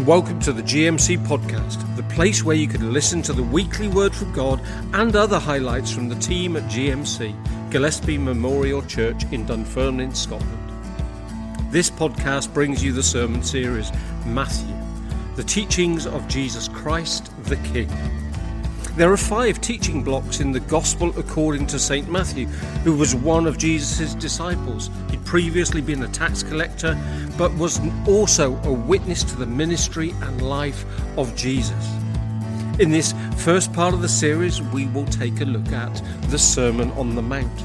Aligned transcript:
and 0.00 0.06
welcome 0.06 0.40
to 0.40 0.50
the 0.50 0.62
GMC 0.62 1.18
podcast, 1.26 1.94
the 1.94 2.02
place 2.04 2.42
where 2.42 2.56
you 2.56 2.66
can 2.66 2.90
listen 2.90 3.20
to 3.20 3.34
the 3.34 3.42
weekly 3.42 3.86
word 3.86 4.14
from 4.14 4.32
God 4.32 4.62
and 4.94 5.14
other 5.14 5.38
highlights 5.38 5.90
from 5.90 6.08
the 6.08 6.14
team 6.14 6.56
at 6.56 6.62
GMC, 6.70 7.70
Gillespie 7.70 8.16
Memorial 8.16 8.80
Church 8.80 9.24
in 9.30 9.44
Dunfermline, 9.44 10.14
Scotland. 10.14 10.72
This 11.70 11.90
podcast 11.90 12.54
brings 12.54 12.82
you 12.82 12.94
the 12.94 13.02
sermon 13.02 13.42
series 13.42 13.92
Matthew, 14.24 14.74
the 15.36 15.44
teachings 15.44 16.06
of 16.06 16.26
Jesus 16.28 16.66
Christ 16.66 17.30
the 17.44 17.56
King. 17.56 17.90
There 18.96 19.12
are 19.12 19.18
five 19.18 19.60
teaching 19.60 20.02
blocks 20.02 20.40
in 20.40 20.50
the 20.50 20.60
Gospel 20.60 21.12
according 21.18 21.66
to 21.66 21.78
St. 21.78 22.10
Matthew, 22.10 22.46
who 22.84 22.96
was 22.96 23.14
one 23.14 23.46
of 23.46 23.58
Jesus' 23.58 24.14
disciples. 24.14 24.88
Previously 25.30 25.80
been 25.80 26.02
a 26.02 26.08
tax 26.08 26.42
collector, 26.42 26.98
but 27.38 27.54
was 27.54 27.80
also 28.08 28.60
a 28.64 28.72
witness 28.72 29.22
to 29.22 29.36
the 29.36 29.46
ministry 29.46 30.10
and 30.22 30.42
life 30.42 30.84
of 31.16 31.36
Jesus. 31.36 31.88
In 32.80 32.90
this 32.90 33.14
first 33.36 33.72
part 33.72 33.94
of 33.94 34.02
the 34.02 34.08
series, 34.08 34.60
we 34.60 34.88
will 34.88 35.04
take 35.04 35.40
a 35.40 35.44
look 35.44 35.70
at 35.70 36.02
the 36.30 36.36
Sermon 36.36 36.90
on 36.98 37.14
the 37.14 37.22
Mount. 37.22 37.62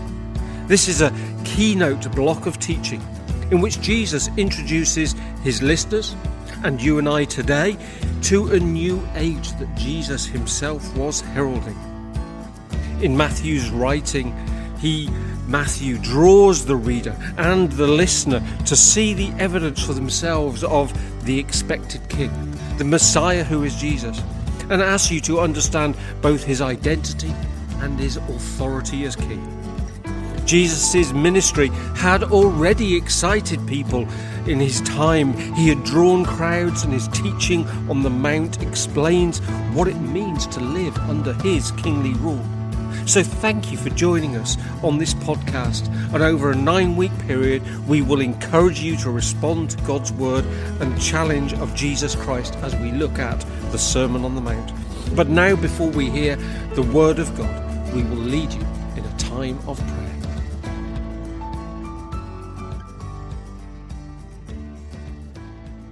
This 0.68 0.88
is 0.88 1.02
a 1.02 1.12
keynote 1.44 2.12
block 2.12 2.46
of 2.46 2.59
teaching 2.59 3.02
in 3.50 3.62
which 3.62 3.82
Jesus 3.82 4.30
introduces 4.38 5.16
his 5.44 5.64
listeners 5.64 6.16
and 6.64 6.80
you 6.80 7.00
and 7.00 7.09
I 7.09 7.23
today 7.23 7.78
to 8.26 8.52
a 8.52 8.59
new 8.59 9.02
age 9.16 9.54
that 9.54 9.76
Jesus 9.76 10.28
himself 10.28 10.95
was 10.95 11.22
heralding. 11.22 11.80
In 13.02 13.18
Matthew's 13.18 13.72
writing, 13.72 14.36
he 14.78 15.09
Matthew 15.48 15.97
draws 16.00 16.66
the 16.66 16.75
reader 16.75 17.16
and 17.38 17.72
the 17.72 17.88
listener 17.88 18.44
to 18.66 18.75
see 18.75 19.14
the 19.14 19.30
evidence 19.39 19.86
for 19.86 19.94
themselves 19.94 20.64
of 20.64 20.94
the 21.25 21.39
expected 21.39 22.08
king, 22.09 22.31
the 22.78 22.83
Messiah 22.83 23.44
who 23.44 23.64
is 23.64 23.75
Jesus, 23.75 24.22
and 24.70 24.81
asks 24.81 25.11
you 25.11 25.20
to 25.22 25.39
understand 25.39 25.95
both 26.22 26.44
his 26.44 26.61
identity 26.61 27.33
and 27.80 28.00
his 28.00 28.17
authority 28.17 29.05
as 29.05 29.16
king. 29.16 29.52
Jesus' 30.45 31.11
ministry 31.11 31.70
had 31.95 32.23
already 32.23 32.95
excited 32.95 33.66
people 33.67 34.08
in 34.48 34.59
his 34.59 34.81
time. 34.81 35.33
He 35.53 35.67
had 35.70 35.83
drawn 35.83 36.23
crowds, 36.23 36.83
and 36.83 36.94
his 36.94 37.08
teaching 37.08 37.67
on 37.89 38.03
the 38.03 38.11
Mount 38.11 38.61
explains 38.61 39.39
what 39.73 39.88
it 39.88 39.98
means 39.98 40.45
to 40.48 40.59
live 40.59 40.95
under 41.09 41.33
his 41.42 41.72
kingly 41.72 42.14
rule. 42.16 42.45
So, 43.06 43.22
thank 43.22 43.72
you 43.72 43.78
for 43.78 43.90
joining 43.92 44.36
us 44.36 44.58
on 44.84 44.98
this 44.98 45.14
podcast. 45.14 45.88
And 46.14 46.24
over 46.24 46.52
a 46.52 46.56
nine 46.56 46.96
week 46.96 47.18
period, 47.20 47.62
we 47.88 48.02
will 48.02 48.22
encourage 48.22 48.80
you 48.80 48.96
to 48.98 49.12
respond 49.12 49.70
to 49.72 49.78
God's 49.84 50.12
word 50.14 50.44
and 50.82 51.00
challenge 51.00 51.54
of 51.54 51.76
Jesus 51.76 52.16
Christ 52.16 52.56
as 52.58 52.76
we 52.76 52.92
look 52.92 53.20
at 53.20 53.40
the 53.72 53.78
Sermon 53.78 54.26
on 54.26 54.36
the 54.36 54.42
Mount. 54.42 54.72
But 55.16 55.30
now, 55.30 55.56
before 55.56 55.90
we 55.90 56.10
hear 56.10 56.36
the 56.73 56.82
word 56.82 57.20
of 57.20 57.36
God, 57.38 57.94
we 57.94 58.04
will 58.04 58.18
lead 58.18 58.52
you 58.52 58.66
in 58.96 59.06
a 59.06 59.18
time 59.18 59.60
of 59.68 59.78
prayer. 59.78 60.16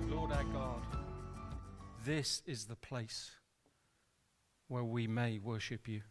Lord 0.09 0.31
our 0.31 0.43
God, 0.43 0.81
this 2.05 2.41
is 2.45 2.65
the 2.65 2.75
place 2.75 3.31
where 4.67 4.83
we 4.83 5.07
may 5.07 5.37
worship 5.37 5.87
you. 5.87 6.01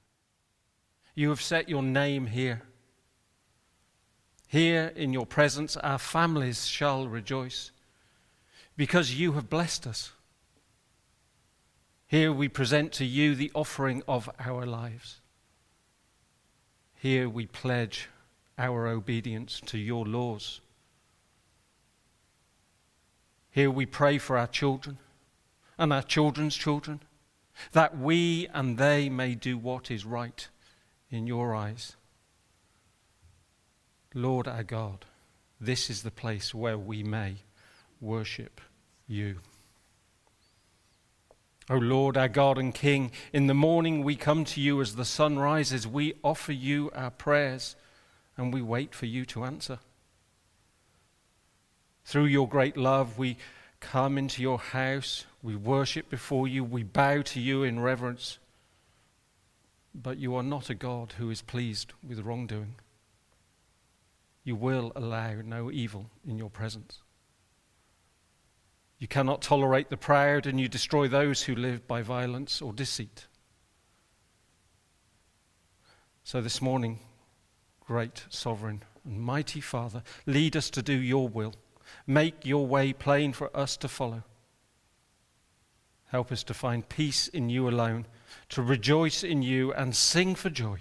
You 1.15 1.29
have 1.29 1.43
set 1.43 1.69
your 1.69 1.83
name 1.83 2.27
here. 2.27 2.63
Here 4.49 4.93
in 4.97 5.13
your 5.13 5.27
presence, 5.27 5.77
our 5.77 5.99
families 5.99 6.67
shall 6.67 7.07
rejoice 7.07 7.71
because 8.77 9.19
you 9.19 9.33
have 9.33 9.51
blessed 9.51 9.87
us. 9.87 10.13
Here 12.07 12.33
we 12.33 12.49
present 12.49 12.93
to 12.93 13.05
you 13.05 13.35
the 13.35 13.51
offering 13.55 14.03
of 14.07 14.29
our 14.39 14.67
lives. 14.67 15.21
Here 16.95 17.29
we 17.29 17.47
pledge 17.47 18.09
our 18.59 18.87
obedience 18.87 19.61
to 19.67 19.79
your 19.79 20.05
laws. 20.05 20.61
Here 23.51 23.71
we 23.71 23.87
pray 23.87 24.19
for 24.19 24.39
our 24.39 24.47
children 24.47 24.99
and 25.79 25.93
our 25.93 26.03
children's 26.03 26.55
children, 26.55 27.01
that 27.73 27.99
we 27.99 28.47
and 28.53 28.79
they 28.79 29.09
may 29.09 29.35
do 29.35 29.59
what 29.59 29.91
is 29.91 30.05
right 30.05 30.49
in 31.13 31.27
your 31.27 31.55
eyes. 31.55 31.95
Lord 34.15 34.49
our 34.49 34.65
God, 34.65 35.05
this 35.61 35.89
is 35.89 36.03
the 36.03 36.11
place 36.11 36.53
where 36.55 36.79
we 36.79 37.03
may 37.03 37.37
worship 38.01 38.61
you. 39.07 39.37
O 41.71 41.77
Lord, 41.77 42.17
our 42.17 42.29
God 42.29 42.59
and 42.59 42.75
King, 42.75 43.13
in 43.33 43.47
the 43.47 43.55
morning 43.55 44.03
we 44.03 44.17
come 44.17 44.45
to 44.47 44.61
you 44.61 44.81
as 44.81 44.97
the 44.97 45.05
sun 45.05 45.39
rises. 45.39 45.87
We 45.87 46.15
offer 46.25 46.53
you 46.53 46.91
our 46.95 47.11
prayers 47.11 47.77
and 48.37 48.53
we 48.53 48.63
wait 48.63 48.95
for 48.95 49.07
you 49.07 49.25
to 49.27 49.45
answer. 49.45 49.79
Through 52.05 52.25
your 52.25 52.49
great 52.49 52.77
love, 52.77 53.17
we 53.17 53.37
come 53.81 54.19
into 54.19 54.43
your 54.43 54.59
house, 54.59 55.25
we 55.43 55.55
worship 55.55 56.11
before 56.11 56.49
you, 56.49 56.65
we 56.65 56.83
bow 56.83 57.23
to 57.23 57.41
you 57.41 57.63
in 57.63 57.81
reverence. 57.81 58.39
But 59.95 60.19
you 60.19 60.35
are 60.35 60.43
not 60.43 60.71
a 60.71 60.75
God 60.75 61.15
who 61.19 61.31
is 61.31 61.43
pleased 61.43 61.93
with 62.07 62.21
wrongdoing. 62.21 62.77
You 64.45 64.57
will 64.57 64.93
allow 64.97 65.35
no 65.45 65.71
evil 65.71 66.11
in 66.27 66.39
your 66.39 66.51
presence. 66.51 66.99
You 68.99 69.09
cannot 69.09 69.43
tolerate 69.43 69.91
the 69.91 69.97
proud, 69.97 70.47
and 70.47 70.61
you 70.61 70.69
destroy 70.69 71.09
those 71.09 71.43
who 71.43 71.55
live 71.55 71.87
by 71.87 72.03
violence 72.03 72.63
or 72.63 72.73
deceit. 72.73 73.27
So 76.25 76.41
this 76.41 76.63
morning, 76.63 77.01
great 77.81 78.25
sovereign 78.29 78.85
and 79.05 79.21
mighty 79.21 79.61
Father, 79.61 80.05
lead 80.25 80.57
us 80.57 80.71
to 80.71 80.83
do 80.83 80.95
your 80.95 81.29
will. 81.29 81.55
Make 82.07 82.47
your 82.47 82.67
way 82.67 82.93
plain 82.93 83.33
for 83.33 83.55
us 83.57 83.77
to 83.79 83.89
follow. 83.89 84.23
Help 86.07 86.31
us 86.31 86.45
to 86.45 86.55
find 86.55 86.89
peace 86.89 87.27
in 87.27 87.49
you 87.49 87.69
alone, 87.69 88.07
to 88.51 88.63
rejoice 88.63 89.23
in 89.25 89.43
you 89.43 89.73
and 89.73 89.95
sing 89.95 90.35
for 90.35 90.51
joy. 90.51 90.79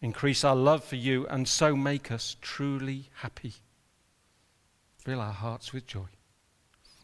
Increase 0.00 0.44
our 0.44 0.56
love 0.56 0.82
for 0.82 0.96
you 0.96 1.26
and 1.28 1.46
so 1.46 1.76
make 1.76 2.10
us 2.10 2.36
truly 2.40 3.10
happy. 3.20 3.54
Fill 4.98 5.20
our 5.20 5.32
hearts 5.32 5.72
with 5.72 5.86
joy. 5.86 6.08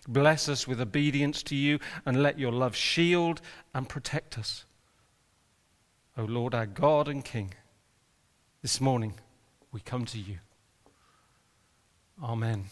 Bless 0.09 0.49
us 0.49 0.66
with 0.66 0.81
obedience 0.81 1.43
to 1.44 1.54
you 1.54 1.78
and 2.06 2.22
let 2.22 2.38
your 2.38 2.53
love 2.53 2.75
shield 2.75 3.41
and 3.75 3.88
protect 3.88 4.38
us. 4.38 4.65
O 6.16 6.25
Lord, 6.25 6.55
our 6.55 6.66
God 6.66 7.09
and 7.09 7.25
King, 7.25 7.55
this 8.62 8.81
morning 8.81 9.15
we 9.70 9.81
come 9.81 10.05
to 10.06 10.19
you. 10.19 10.38
Amen. 12.22 12.65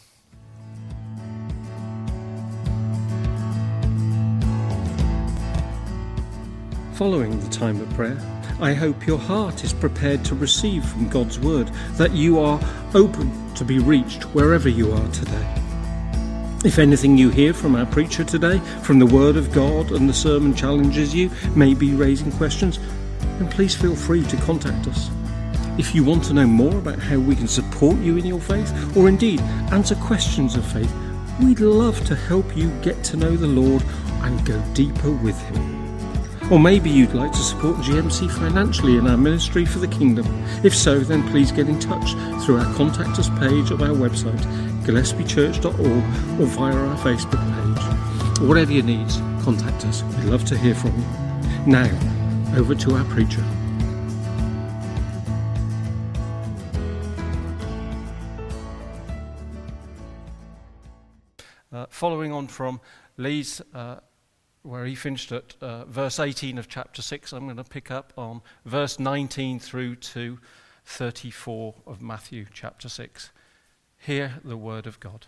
Following 6.96 7.38
the 7.40 7.50
time 7.50 7.78
of 7.82 7.90
prayer, 7.90 8.16
I 8.58 8.72
hope 8.72 9.06
your 9.06 9.18
heart 9.18 9.64
is 9.64 9.74
prepared 9.74 10.24
to 10.24 10.34
receive 10.34 10.82
from 10.82 11.10
God's 11.10 11.38
Word, 11.38 11.68
that 11.98 12.12
you 12.12 12.38
are 12.38 12.58
open 12.94 13.54
to 13.54 13.66
be 13.66 13.78
reached 13.78 14.22
wherever 14.34 14.70
you 14.70 14.92
are 14.92 15.08
today. 15.08 15.54
If 16.64 16.78
anything 16.78 17.18
you 17.18 17.28
hear 17.28 17.52
from 17.52 17.76
our 17.76 17.84
preacher 17.84 18.24
today, 18.24 18.60
from 18.82 18.98
the 18.98 19.04
Word 19.04 19.36
of 19.36 19.52
God 19.52 19.92
and 19.92 20.08
the 20.08 20.14
sermon 20.14 20.54
challenges 20.54 21.14
you, 21.14 21.30
may 21.54 21.74
be 21.74 21.92
raising 21.92 22.32
questions, 22.32 22.78
then 23.38 23.48
please 23.50 23.76
feel 23.76 23.94
free 23.94 24.22
to 24.22 24.36
contact 24.38 24.86
us. 24.86 25.10
If 25.76 25.94
you 25.94 26.02
want 26.02 26.24
to 26.24 26.32
know 26.32 26.46
more 26.46 26.78
about 26.78 26.98
how 26.98 27.18
we 27.18 27.36
can 27.36 27.46
support 27.46 27.98
you 27.98 28.16
in 28.16 28.24
your 28.24 28.40
faith, 28.40 28.96
or 28.96 29.06
indeed 29.06 29.42
answer 29.70 29.96
questions 29.96 30.56
of 30.56 30.64
faith, 30.64 30.94
we'd 31.42 31.60
love 31.60 32.02
to 32.06 32.16
help 32.16 32.56
you 32.56 32.70
get 32.80 33.04
to 33.04 33.18
know 33.18 33.36
the 33.36 33.46
Lord 33.46 33.84
and 34.22 34.46
go 34.46 34.58
deeper 34.72 35.10
with 35.10 35.38
Him. 35.50 35.75
Or 36.48 36.60
maybe 36.60 36.88
you'd 36.90 37.12
like 37.12 37.32
to 37.32 37.38
support 37.38 37.76
GMC 37.78 38.30
financially 38.30 38.96
in 38.96 39.08
our 39.08 39.16
ministry 39.16 39.64
for 39.64 39.80
the 39.80 39.88
kingdom. 39.88 40.26
If 40.62 40.76
so, 40.76 41.00
then 41.00 41.28
please 41.28 41.50
get 41.50 41.68
in 41.68 41.80
touch 41.80 42.12
through 42.44 42.58
our 42.58 42.74
contact 42.74 43.18
us 43.18 43.28
page 43.30 43.72
of 43.72 43.82
our 43.82 43.88
website, 43.88 44.38
gillespiechurch.org, 44.84 46.40
or 46.40 46.46
via 46.46 46.76
our 46.76 46.96
Facebook 46.98 47.42
page. 47.42 48.46
Whatever 48.48 48.72
your 48.72 48.84
needs, 48.84 49.16
contact 49.42 49.84
us. 49.86 50.04
We'd 50.04 50.26
love 50.26 50.44
to 50.44 50.56
hear 50.56 50.76
from 50.76 50.96
you. 50.96 51.66
Now, 51.66 51.90
over 52.56 52.76
to 52.76 52.94
our 52.94 53.04
preacher. 53.06 53.44
Uh, 61.72 61.86
following 61.90 62.30
on 62.30 62.46
from 62.46 62.80
Lee's, 63.16 63.60
uh, 63.74 63.96
where 64.66 64.84
he 64.84 64.94
finished 64.94 65.32
at 65.32 65.54
uh, 65.60 65.84
verse 65.84 66.18
18 66.18 66.58
of 66.58 66.68
chapter 66.68 67.00
6, 67.00 67.32
I'm 67.32 67.44
going 67.44 67.56
to 67.56 67.64
pick 67.64 67.90
up 67.90 68.12
on 68.16 68.42
verse 68.64 68.98
19 68.98 69.60
through 69.60 69.96
to 69.96 70.38
34 70.84 71.74
of 71.86 72.02
Matthew 72.02 72.46
chapter 72.52 72.88
6. 72.88 73.30
Hear 73.98 74.34
the 74.44 74.56
word 74.56 74.86
of 74.86 75.00
God. 75.00 75.26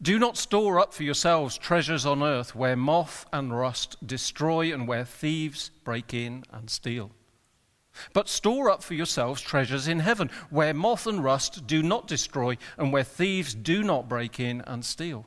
Do 0.00 0.18
not 0.18 0.36
store 0.36 0.80
up 0.80 0.92
for 0.92 1.04
yourselves 1.04 1.56
treasures 1.56 2.04
on 2.04 2.22
earth 2.22 2.56
where 2.56 2.76
moth 2.76 3.26
and 3.32 3.56
rust 3.56 4.04
destroy 4.04 4.72
and 4.72 4.88
where 4.88 5.04
thieves 5.04 5.70
break 5.84 6.12
in 6.12 6.42
and 6.50 6.68
steal. 6.68 7.12
But 8.12 8.28
store 8.28 8.70
up 8.70 8.82
for 8.82 8.94
yourselves 8.94 9.40
treasures 9.40 9.86
in 9.86 10.00
heaven 10.00 10.30
where 10.50 10.74
moth 10.74 11.06
and 11.06 11.22
rust 11.22 11.66
do 11.66 11.82
not 11.82 12.08
destroy 12.08 12.56
and 12.76 12.92
where 12.92 13.04
thieves 13.04 13.54
do 13.54 13.84
not 13.84 14.08
break 14.08 14.40
in 14.40 14.62
and 14.62 14.84
steal. 14.84 15.26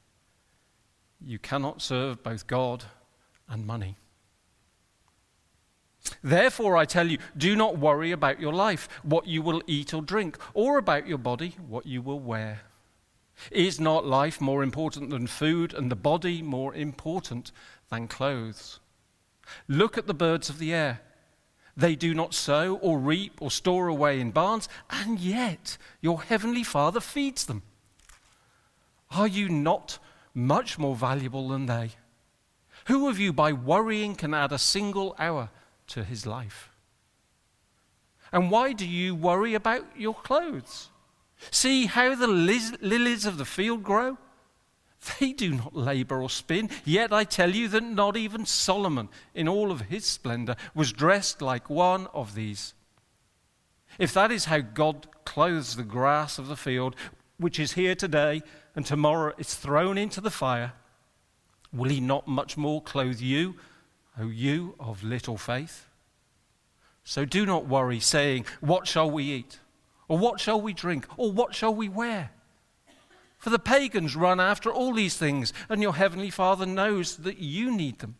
You 1.23 1.39
cannot 1.39 1.81
serve 1.81 2.23
both 2.23 2.47
God 2.47 2.85
and 3.47 3.65
money. 3.65 3.97
Therefore, 6.23 6.77
I 6.77 6.85
tell 6.85 7.07
you, 7.07 7.19
do 7.37 7.55
not 7.55 7.77
worry 7.77 8.11
about 8.11 8.39
your 8.39 8.53
life, 8.53 8.89
what 9.03 9.27
you 9.27 9.41
will 9.41 9.61
eat 9.67 9.93
or 9.93 10.01
drink, 10.01 10.37
or 10.53 10.77
about 10.77 11.07
your 11.07 11.19
body, 11.19 11.55
what 11.67 11.85
you 11.85 12.01
will 12.01 12.19
wear. 12.19 12.61
Is 13.51 13.79
not 13.79 14.05
life 14.05 14.41
more 14.41 14.63
important 14.63 15.09
than 15.09 15.27
food, 15.27 15.73
and 15.73 15.91
the 15.91 15.95
body 15.95 16.41
more 16.41 16.73
important 16.73 17.51
than 17.89 18.07
clothes? 18.07 18.79
Look 19.67 19.97
at 19.97 20.07
the 20.07 20.13
birds 20.13 20.49
of 20.49 20.59
the 20.59 20.73
air. 20.73 21.01
They 21.77 21.95
do 21.95 22.13
not 22.13 22.33
sow 22.33 22.75
or 22.77 22.97
reap 22.99 23.41
or 23.41 23.51
store 23.51 23.87
away 23.87 24.19
in 24.19 24.31
barns, 24.31 24.67
and 24.89 25.19
yet 25.19 25.77
your 26.01 26.21
heavenly 26.23 26.63
Father 26.63 26.99
feeds 26.99 27.45
them. 27.45 27.63
Are 29.11 29.27
you 29.27 29.49
not 29.49 29.99
much 30.33 30.77
more 30.77 30.95
valuable 30.95 31.49
than 31.49 31.65
they? 31.65 31.91
Who 32.85 33.07
of 33.07 33.19
you, 33.19 33.33
by 33.33 33.53
worrying, 33.53 34.15
can 34.15 34.33
add 34.33 34.51
a 34.51 34.57
single 34.57 35.15
hour 35.19 35.49
to 35.87 36.03
his 36.03 36.25
life? 36.25 36.69
And 38.31 38.49
why 38.49 38.73
do 38.73 38.87
you 38.87 39.13
worry 39.13 39.53
about 39.53 39.85
your 39.95 40.15
clothes? 40.15 40.89
See 41.49 41.87
how 41.87 42.15
the 42.15 42.27
lilies 42.27 43.25
of 43.25 43.37
the 43.37 43.45
field 43.45 43.83
grow? 43.83 44.17
They 45.19 45.33
do 45.33 45.51
not 45.55 45.75
labor 45.75 46.21
or 46.21 46.29
spin. 46.29 46.69
Yet 46.85 47.11
I 47.11 47.23
tell 47.23 47.49
you 47.49 47.67
that 47.69 47.83
not 47.83 48.15
even 48.15 48.45
Solomon, 48.45 49.09
in 49.33 49.47
all 49.47 49.71
of 49.71 49.81
his 49.81 50.05
splendor, 50.05 50.55
was 50.75 50.93
dressed 50.93 51.41
like 51.41 51.69
one 51.69 52.07
of 52.13 52.35
these. 52.35 52.73
If 53.97 54.13
that 54.13 54.31
is 54.31 54.45
how 54.45 54.59
God 54.59 55.07
clothes 55.25 55.75
the 55.75 55.83
grass 55.83 56.37
of 56.37 56.47
the 56.47 56.55
field, 56.55 56.95
which 57.37 57.59
is 57.59 57.73
here 57.73 57.95
today 57.95 58.43
and 58.75 58.85
tomorrow 58.85 59.33
is 59.37 59.53
thrown 59.53 59.97
into 59.97 60.21
the 60.21 60.31
fire, 60.31 60.73
will 61.73 61.89
he 61.89 61.99
not 61.99 62.27
much 62.27 62.57
more 62.57 62.81
clothe 62.81 63.19
you, 63.19 63.55
O 64.19 64.27
you 64.27 64.75
of 64.79 65.03
little 65.03 65.37
faith? 65.37 65.87
So 67.03 67.25
do 67.25 67.45
not 67.45 67.67
worry, 67.67 67.99
saying, 67.99 68.45
What 68.59 68.87
shall 68.87 69.09
we 69.09 69.23
eat? 69.23 69.59
Or 70.07 70.17
what 70.17 70.39
shall 70.39 70.59
we 70.59 70.73
drink? 70.73 71.07
Or 71.17 71.31
what 71.31 71.55
shall 71.55 71.73
we 71.73 71.89
wear? 71.89 72.31
For 73.37 73.49
the 73.49 73.59
pagans 73.59 74.15
run 74.15 74.39
after 74.39 74.71
all 74.71 74.93
these 74.93 75.17
things, 75.17 75.51
and 75.67 75.81
your 75.81 75.95
heavenly 75.95 76.29
Father 76.29 76.65
knows 76.65 77.17
that 77.17 77.37
you 77.39 77.75
need 77.75 77.99
them. 77.99 78.15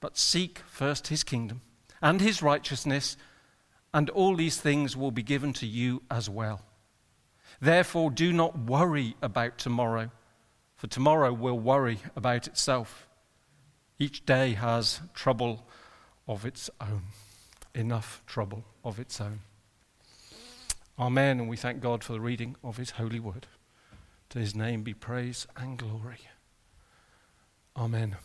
But 0.00 0.18
seek 0.18 0.60
first 0.66 1.08
his 1.08 1.22
kingdom 1.22 1.60
and 2.02 2.20
his 2.20 2.42
righteousness, 2.42 3.16
and 3.92 4.10
all 4.10 4.34
these 4.34 4.58
things 4.60 4.96
will 4.96 5.10
be 5.10 5.22
given 5.22 5.52
to 5.54 5.66
you 5.66 6.02
as 6.10 6.28
well. 6.28 6.62
Therefore, 7.60 8.10
do 8.10 8.32
not 8.32 8.58
worry 8.58 9.16
about 9.20 9.58
tomorrow, 9.58 10.10
for 10.76 10.86
tomorrow 10.86 11.32
will 11.32 11.58
worry 11.58 11.98
about 12.16 12.46
itself. 12.46 13.06
Each 13.98 14.24
day 14.24 14.54
has 14.54 15.00
trouble 15.12 15.66
of 16.26 16.46
its 16.46 16.70
own, 16.80 17.02
enough 17.74 18.22
trouble 18.26 18.64
of 18.82 18.98
its 18.98 19.20
own. 19.20 19.40
Amen. 20.98 21.40
And 21.40 21.48
we 21.48 21.56
thank 21.56 21.80
God 21.80 22.02
for 22.02 22.12
the 22.14 22.20
reading 22.20 22.56
of 22.64 22.78
his 22.78 22.92
holy 22.92 23.20
word. 23.20 23.46
To 24.30 24.38
his 24.38 24.54
name 24.54 24.82
be 24.82 24.94
praise 24.94 25.46
and 25.56 25.76
glory. 25.76 26.20
Amen. 27.76 28.16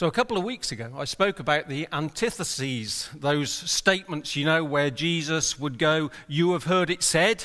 So, 0.00 0.06
a 0.06 0.10
couple 0.10 0.38
of 0.38 0.44
weeks 0.44 0.72
ago, 0.72 0.90
I 0.96 1.04
spoke 1.04 1.40
about 1.40 1.68
the 1.68 1.86
antitheses, 1.92 3.10
those 3.14 3.52
statements, 3.52 4.34
you 4.34 4.46
know, 4.46 4.64
where 4.64 4.88
Jesus 4.88 5.58
would 5.58 5.78
go, 5.78 6.10
You 6.26 6.54
have 6.54 6.64
heard 6.64 6.88
it 6.88 7.02
said. 7.02 7.44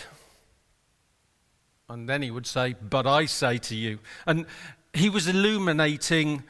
And 1.90 2.08
then 2.08 2.22
he 2.22 2.32
would 2.32 2.48
say, 2.48 2.78
But 2.82 3.06
I 3.06 3.26
say 3.26 3.58
to 3.58 3.76
you. 3.76 4.00
And 4.26 4.46
he 4.94 5.10
was 5.10 5.28
illuminating 5.28 6.44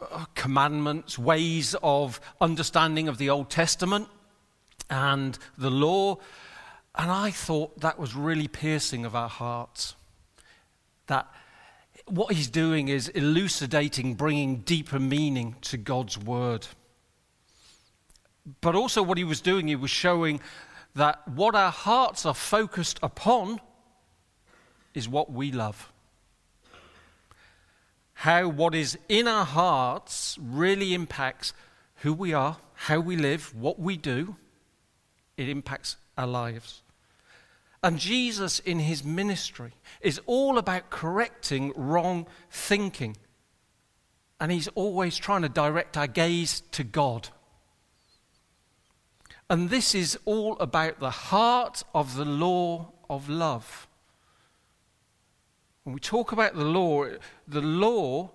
uh, 0.00 0.26
commandments, 0.36 1.18
ways 1.18 1.74
of 1.82 2.20
understanding 2.40 3.08
of 3.08 3.18
the 3.18 3.28
Old 3.28 3.50
Testament 3.50 4.06
and 4.88 5.36
the 5.56 5.70
law. 5.70 6.18
And 6.94 7.10
I 7.10 7.32
thought 7.32 7.80
that 7.80 7.98
was 7.98 8.14
really 8.14 8.46
piercing 8.46 9.04
of 9.04 9.16
our 9.16 9.28
hearts. 9.28 9.96
That 11.08 11.26
what 12.10 12.34
he's 12.34 12.48
doing 12.48 12.88
is 12.88 13.08
elucidating, 13.08 14.14
bringing 14.14 14.58
deeper 14.58 14.98
meaning 14.98 15.56
to 15.62 15.76
God's 15.76 16.18
word. 16.18 16.66
But 18.60 18.74
also, 18.74 19.02
what 19.02 19.18
he 19.18 19.24
was 19.24 19.40
doing, 19.40 19.68
he 19.68 19.76
was 19.76 19.90
showing 19.90 20.40
that 20.94 21.26
what 21.28 21.54
our 21.54 21.70
hearts 21.70 22.24
are 22.24 22.34
focused 22.34 22.98
upon 23.02 23.60
is 24.94 25.08
what 25.08 25.30
we 25.30 25.52
love 25.52 25.92
how 28.18 28.48
what 28.48 28.74
is 28.74 28.98
in 29.08 29.28
our 29.28 29.44
hearts 29.44 30.36
really 30.42 30.92
impacts 30.92 31.52
who 31.98 32.12
we 32.12 32.34
are, 32.34 32.56
how 32.74 32.98
we 32.98 33.14
live, 33.14 33.54
what 33.54 33.78
we 33.78 33.96
do. 33.96 34.34
It 35.36 35.48
impacts 35.48 35.96
our 36.16 36.26
lives. 36.26 36.82
And 37.82 37.98
Jesus, 37.98 38.58
in 38.60 38.80
his 38.80 39.04
ministry, 39.04 39.72
is 40.00 40.20
all 40.26 40.58
about 40.58 40.90
correcting 40.90 41.72
wrong 41.76 42.26
thinking. 42.50 43.16
And 44.40 44.50
he's 44.50 44.68
always 44.68 45.16
trying 45.16 45.42
to 45.42 45.48
direct 45.48 45.96
our 45.96 46.06
gaze 46.06 46.62
to 46.72 46.84
God. 46.84 47.28
And 49.50 49.70
this 49.70 49.94
is 49.94 50.18
all 50.24 50.58
about 50.58 51.00
the 51.00 51.10
heart 51.10 51.82
of 51.94 52.16
the 52.16 52.24
law 52.24 52.92
of 53.08 53.28
love. 53.28 53.88
When 55.84 55.94
we 55.94 56.00
talk 56.00 56.32
about 56.32 56.54
the 56.54 56.64
law, 56.64 57.06
the 57.46 57.62
law 57.62 58.30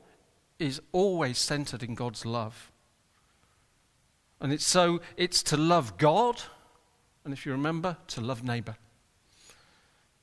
is 0.57 0.81
always 0.91 1.37
centered 1.37 1.83
in 1.83 1.93
God's 1.93 2.25
love. 2.25 2.71
And 4.41 4.51
it's 4.51 4.65
so 4.65 5.01
it's 5.15 5.43
to 5.43 5.57
love 5.57 5.97
God, 5.97 6.41
and 7.23 7.33
if 7.33 7.45
you 7.45 7.51
remember, 7.51 7.97
to 8.07 8.21
love 8.21 8.43
neighbor. 8.43 8.75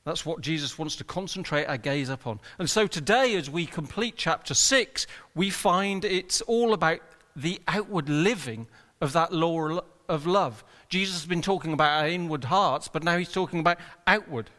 That's 0.03 0.25
what 0.25 0.41
Jesus 0.41 0.79
wants 0.79 0.95
to 0.97 1.03
concentrate 1.03 1.65
our 1.65 1.77
gaze 1.77 2.09
upon. 2.09 2.39
And 2.57 2.69
so 2.69 2.87
today, 2.87 3.35
as 3.35 3.49
we 3.49 3.65
complete 3.65 4.15
chapter 4.17 4.53
6, 4.53 5.05
we 5.35 5.49
find 5.49 6.03
it's 6.03 6.41
all 6.41 6.73
about 6.73 6.99
the 7.35 7.61
outward 7.67 8.09
living 8.09 8.67
of 8.99 9.13
that 9.13 9.31
law 9.31 9.79
of 10.09 10.25
love. 10.25 10.63
Jesus 10.89 11.15
has 11.15 11.25
been 11.25 11.41
talking 11.41 11.73
about 11.73 12.01
our 12.01 12.07
inward 12.07 12.45
hearts, 12.45 12.87
but 12.87 13.03
now 13.03 13.17
he's 13.17 13.31
talking 13.31 13.59
about 13.59 13.77
outward 14.07 14.49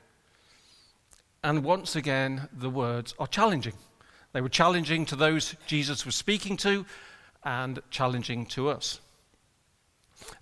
and 1.45 1.65
once 1.65 1.97
again, 1.97 2.49
the 2.53 2.71
words 2.71 3.15
are 3.19 3.27
challenging. 3.27 3.73
They 4.33 4.41
were 4.41 4.49
challenging 4.49 5.05
to 5.07 5.17
those 5.17 5.57
Jesus 5.67 6.07
was 6.07 6.15
speaking 6.15 6.57
to 6.59 6.87
and 7.43 7.81
challenging 7.91 8.47
to 8.47 8.69
us. 8.69 9.01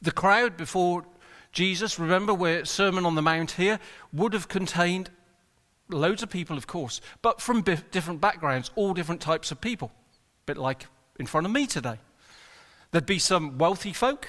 The 0.03 0.13
crowd 0.13 0.59
before 0.59 1.07
Jesus, 1.53 1.99
remember 1.99 2.33
where 2.33 2.65
Sermon 2.65 3.05
on 3.05 3.15
the 3.15 3.23
Mount 3.23 3.53
here, 3.53 3.81
would 4.13 4.33
have 4.33 4.49
contained 4.49 5.11
loads 5.89 6.23
of 6.23 6.31
people, 6.31 6.57
of 6.57 6.67
course, 6.67 7.01
but 7.23 7.41
from 7.41 7.63
different 7.63 8.21
backgrounds, 8.21 8.71
all 8.77 8.95
different 8.95 9.21
types 9.21 9.51
of 9.51 9.61
people. 9.61 9.91
A 9.95 10.47
bit 10.47 10.57
like 10.57 10.87
in 11.19 11.27
front 11.27 11.47
of 11.47 11.53
me 11.53 11.67
today. 11.67 11.99
There'd 12.91 13.07
be 13.07 13.19
some 13.19 13.59
wealthy 13.59 13.93
folk, 13.93 14.29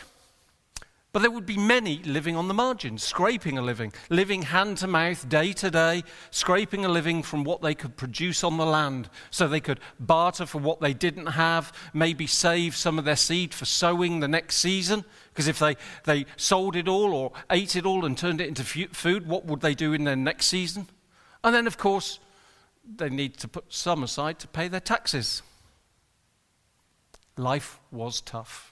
But 1.14 1.24
there 1.24 1.32
would 1.32 1.46
be 1.46 1.58
many 1.58 1.98
living 2.04 2.38
on 2.38 2.48
the 2.48 2.54
margins, 2.54 3.04
scraping 3.04 3.58
a 3.58 3.62
living, 3.62 3.92
living 4.10 4.44
hand 4.44 4.78
to 4.78 4.88
mouth, 4.88 5.28
day 5.28 5.52
to 5.54 5.70
day, 5.70 6.06
scraping 6.30 6.86
a 6.86 6.90
living 6.90 7.22
from 7.22 7.44
what 7.44 7.62
they 7.62 7.76
could 7.76 7.98
produce 7.98 8.46
on 8.46 8.56
the 8.56 8.66
land 8.66 9.10
so 9.30 9.46
they 9.46 9.60
could 9.60 9.82
barter 10.00 10.46
for 10.46 10.60
what 10.60 10.80
they 10.80 10.94
didn't 10.94 11.26
have, 11.28 11.74
maybe 11.94 12.28
save 12.28 12.78
some 12.78 12.98
of 12.98 13.04
their 13.04 13.18
seed 13.18 13.54
for 13.54 13.66
sowing 13.66 14.22
the 14.22 14.28
next 14.30 14.58
season. 14.58 15.04
Because 15.34 15.50
if 15.50 15.60
they, 15.60 15.76
they 16.06 16.26
sold 16.38 16.78
it 16.78 16.88
all 16.88 17.14
or 17.14 17.34
ate 17.50 17.76
it 17.76 17.86
all 17.86 18.06
and 18.06 18.18
turned 18.18 18.40
it 18.40 18.48
into 18.48 18.64
food, 18.64 19.28
what 19.28 19.46
would 19.46 19.60
they 19.60 19.74
do 19.74 19.92
in 19.92 20.06
their 20.06 20.16
next 20.16 20.46
season? 20.46 20.88
And 21.44 21.54
then, 21.54 21.68
of 21.68 21.78
course, 21.78 22.20
they 22.96 23.10
need 23.10 23.36
to 23.40 23.50
put 23.50 23.66
some 23.74 24.02
aside 24.02 24.40
to 24.40 24.48
pay 24.48 24.70
their 24.70 24.80
taxes. 24.80 25.42
Life 27.36 27.80
was 27.92 28.22
tough. 28.22 28.71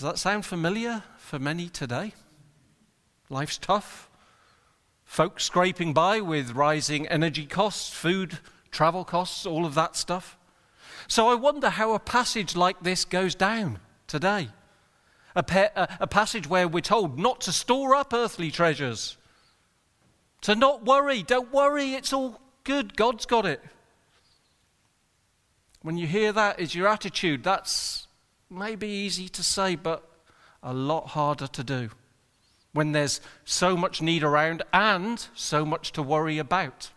Does 0.00 0.06
that 0.06 0.18
sound 0.18 0.46
familiar 0.46 1.02
for 1.18 1.38
many 1.38 1.68
today? 1.68 2.14
Life's 3.28 3.58
tough. 3.58 4.08
Folks 5.04 5.44
scraping 5.44 5.92
by 5.92 6.22
with 6.22 6.52
rising 6.52 7.06
energy 7.08 7.44
costs, 7.44 7.92
food, 7.92 8.38
travel 8.70 9.04
costs, 9.04 9.44
all 9.44 9.66
of 9.66 9.74
that 9.74 9.96
stuff. 9.96 10.38
So 11.06 11.28
I 11.28 11.34
wonder 11.34 11.68
how 11.68 11.92
a 11.92 11.98
passage 11.98 12.56
like 12.56 12.82
this 12.82 13.04
goes 13.04 13.34
down 13.34 13.78
today. 14.06 14.48
A, 15.36 15.42
pa- 15.42 15.68
a, 16.00 16.06
passage 16.06 16.48
where 16.48 16.66
we're 16.66 16.80
told 16.80 17.18
not 17.18 17.42
to 17.42 17.52
store 17.52 17.94
up 17.94 18.14
earthly 18.14 18.50
treasures, 18.50 19.18
to 20.40 20.54
not 20.54 20.82
worry. 20.82 21.22
Don't 21.22 21.52
worry, 21.52 21.92
it's 21.92 22.14
all 22.14 22.40
good. 22.64 22.96
God's 22.96 23.26
got 23.26 23.44
it. 23.44 23.62
When 25.82 25.98
you 25.98 26.06
hear 26.06 26.32
that, 26.32 26.58
is 26.58 26.74
your 26.74 26.88
attitude? 26.88 27.44
That's 27.44 28.06
maybe 28.50 28.88
easy 28.88 29.28
to 29.28 29.42
say, 29.42 29.76
but 29.76 30.08
a 30.62 30.74
lot 30.74 31.08
harder 31.08 31.46
to 31.46 31.64
do 31.64 31.90
when 32.72 32.92
there's 32.92 33.20
so 33.44 33.76
much 33.76 34.00
need 34.00 34.22
around 34.22 34.62
and 34.72 35.26
so 35.34 35.64
much 35.64 35.92
to 35.92 36.02
worry 36.02 36.38
about. 36.38 36.90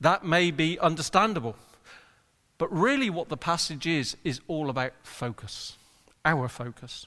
That 0.00 0.24
may 0.24 0.50
be 0.50 0.78
understandable. 0.78 1.56
But 2.58 2.72
really, 2.72 3.10
what 3.10 3.28
the 3.28 3.36
passage 3.36 3.86
is, 3.86 4.16
is 4.24 4.40
all 4.46 4.70
about 4.70 4.92
focus, 5.02 5.76
our 6.24 6.48
focus. 6.48 7.06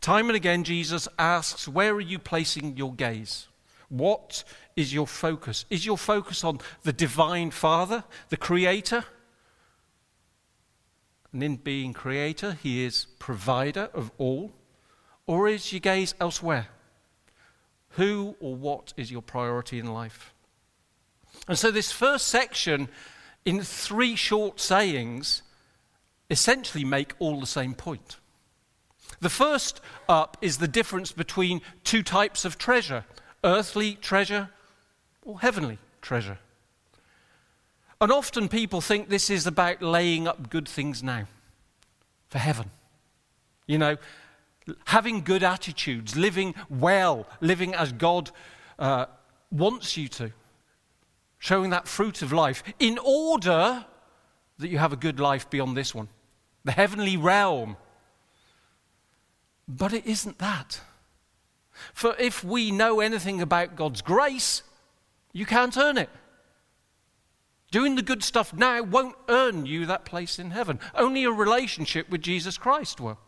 Time 0.00 0.28
and 0.28 0.36
again, 0.36 0.64
Jesus 0.64 1.06
asks, 1.18 1.68
Where 1.68 1.94
are 1.94 2.00
you 2.00 2.18
placing 2.18 2.76
your 2.76 2.92
gaze? 2.92 3.46
What 3.88 4.42
is 4.74 4.92
your 4.92 5.06
focus? 5.06 5.64
Is 5.70 5.86
your 5.86 5.98
focus 5.98 6.42
on 6.44 6.60
the 6.82 6.92
divine 6.92 7.50
Father, 7.50 8.04
the 8.30 8.36
Creator? 8.36 9.04
And 11.32 11.42
in 11.42 11.56
being 11.56 11.92
Creator, 11.92 12.58
He 12.62 12.84
is 12.84 13.06
provider 13.18 13.88
of 13.94 14.10
all. 14.18 14.52
Or 15.26 15.48
is 15.48 15.72
your 15.72 15.80
gaze 15.80 16.14
elsewhere? 16.20 16.68
Who 17.90 18.36
or 18.40 18.54
what 18.54 18.92
is 18.96 19.10
your 19.10 19.22
priority 19.22 19.78
in 19.78 19.86
life? 19.86 20.34
And 21.48 21.58
so, 21.58 21.70
this 21.70 21.92
first 21.92 22.26
section, 22.26 22.88
in 23.44 23.62
three 23.62 24.16
short 24.16 24.60
sayings, 24.60 25.42
essentially 26.30 26.84
make 26.84 27.14
all 27.18 27.40
the 27.40 27.46
same 27.46 27.74
point. 27.74 28.18
The 29.20 29.30
first 29.30 29.80
up 30.08 30.36
is 30.40 30.58
the 30.58 30.68
difference 30.68 31.12
between 31.12 31.60
two 31.84 32.02
types 32.02 32.44
of 32.44 32.58
treasure 32.58 33.04
earthly 33.44 33.94
treasure 33.96 34.50
or 35.24 35.40
heavenly 35.40 35.78
treasure. 36.00 36.38
And 38.02 38.10
often 38.10 38.48
people 38.48 38.80
think 38.80 39.08
this 39.08 39.30
is 39.30 39.46
about 39.46 39.80
laying 39.80 40.26
up 40.26 40.50
good 40.50 40.68
things 40.68 41.04
now 41.04 41.28
for 42.30 42.38
heaven. 42.38 42.68
You 43.68 43.78
know, 43.78 43.96
having 44.86 45.22
good 45.22 45.44
attitudes, 45.44 46.16
living 46.16 46.56
well, 46.68 47.28
living 47.40 47.76
as 47.76 47.92
God 47.92 48.32
uh, 48.76 49.06
wants 49.52 49.96
you 49.96 50.08
to, 50.08 50.32
showing 51.38 51.70
that 51.70 51.86
fruit 51.86 52.22
of 52.22 52.32
life 52.32 52.64
in 52.80 52.98
order 52.98 53.86
that 54.58 54.68
you 54.68 54.78
have 54.78 54.92
a 54.92 54.96
good 54.96 55.20
life 55.20 55.48
beyond 55.48 55.76
this 55.76 55.94
one, 55.94 56.08
the 56.64 56.72
heavenly 56.72 57.16
realm. 57.16 57.76
But 59.68 59.92
it 59.92 60.06
isn't 60.06 60.38
that. 60.38 60.80
For 61.94 62.16
if 62.18 62.42
we 62.42 62.72
know 62.72 62.98
anything 62.98 63.40
about 63.40 63.76
God's 63.76 64.02
grace, 64.02 64.64
you 65.32 65.46
can't 65.46 65.76
earn 65.76 65.98
it. 65.98 66.10
Doing 67.72 67.96
the 67.96 68.02
good 68.02 68.22
stuff 68.22 68.52
now 68.52 68.82
won't 68.82 69.16
earn 69.30 69.64
you 69.64 69.86
that 69.86 70.04
place 70.04 70.38
in 70.38 70.50
heaven. 70.50 70.78
Only 70.94 71.24
a 71.24 71.32
relationship 71.32 72.10
with 72.10 72.20
Jesus 72.20 72.58
Christ 72.58 73.00
will. 73.00 73.18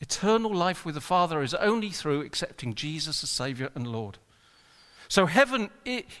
Eternal 0.00 0.52
life 0.52 0.84
with 0.84 0.96
the 0.96 1.00
Father 1.00 1.42
is 1.42 1.54
only 1.54 1.90
through 1.90 2.22
accepting 2.22 2.74
Jesus 2.74 3.22
as 3.22 3.30
Savior 3.30 3.70
and 3.76 3.86
Lord. 3.86 4.18
So 5.08 5.26
heaven 5.26 5.70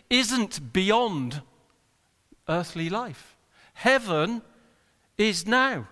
isn't 0.08 0.72
beyond 0.72 1.42
earthly 2.48 2.88
life. 2.88 3.36
Heaven 3.74 4.40
is 5.18 5.48
now. 5.48 5.88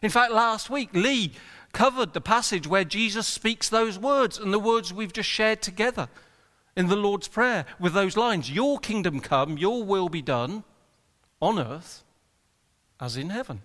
In 0.00 0.08
fact, 0.08 0.32
last 0.32 0.70
week, 0.70 0.88
Lee 0.94 1.32
covered 1.74 2.14
the 2.14 2.22
passage 2.22 2.66
where 2.66 2.84
Jesus 2.84 3.26
speaks 3.26 3.68
those 3.68 3.98
words 3.98 4.38
and 4.38 4.50
the 4.50 4.58
words 4.58 4.94
we've 4.94 5.12
just 5.12 5.28
shared 5.28 5.60
together 5.60 6.08
in 6.76 6.88
the 6.88 6.96
Lord's 6.96 7.28
Prayer 7.28 7.64
with 7.78 7.94
those 7.94 8.16
lines 8.16 8.50
Your 8.50 8.78
kingdom 8.78 9.20
come, 9.20 9.58
your 9.58 9.84
will 9.84 10.08
be 10.08 10.22
done 10.22 10.64
on 11.40 11.58
earth 11.58 12.04
as 13.00 13.16
in 13.16 13.30
heaven. 13.30 13.62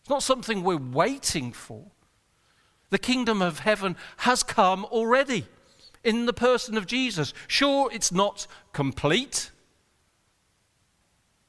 It's 0.00 0.10
not 0.10 0.22
something 0.22 0.62
we're 0.62 0.76
waiting 0.76 1.52
for. 1.52 1.84
The 2.90 2.98
kingdom 2.98 3.42
of 3.42 3.60
heaven 3.60 3.96
has 4.18 4.42
come 4.42 4.84
already 4.86 5.44
in 6.02 6.26
the 6.26 6.32
person 6.32 6.76
of 6.76 6.86
Jesus. 6.86 7.34
Sure, 7.46 7.90
it's 7.92 8.10
not 8.10 8.46
complete. 8.72 9.50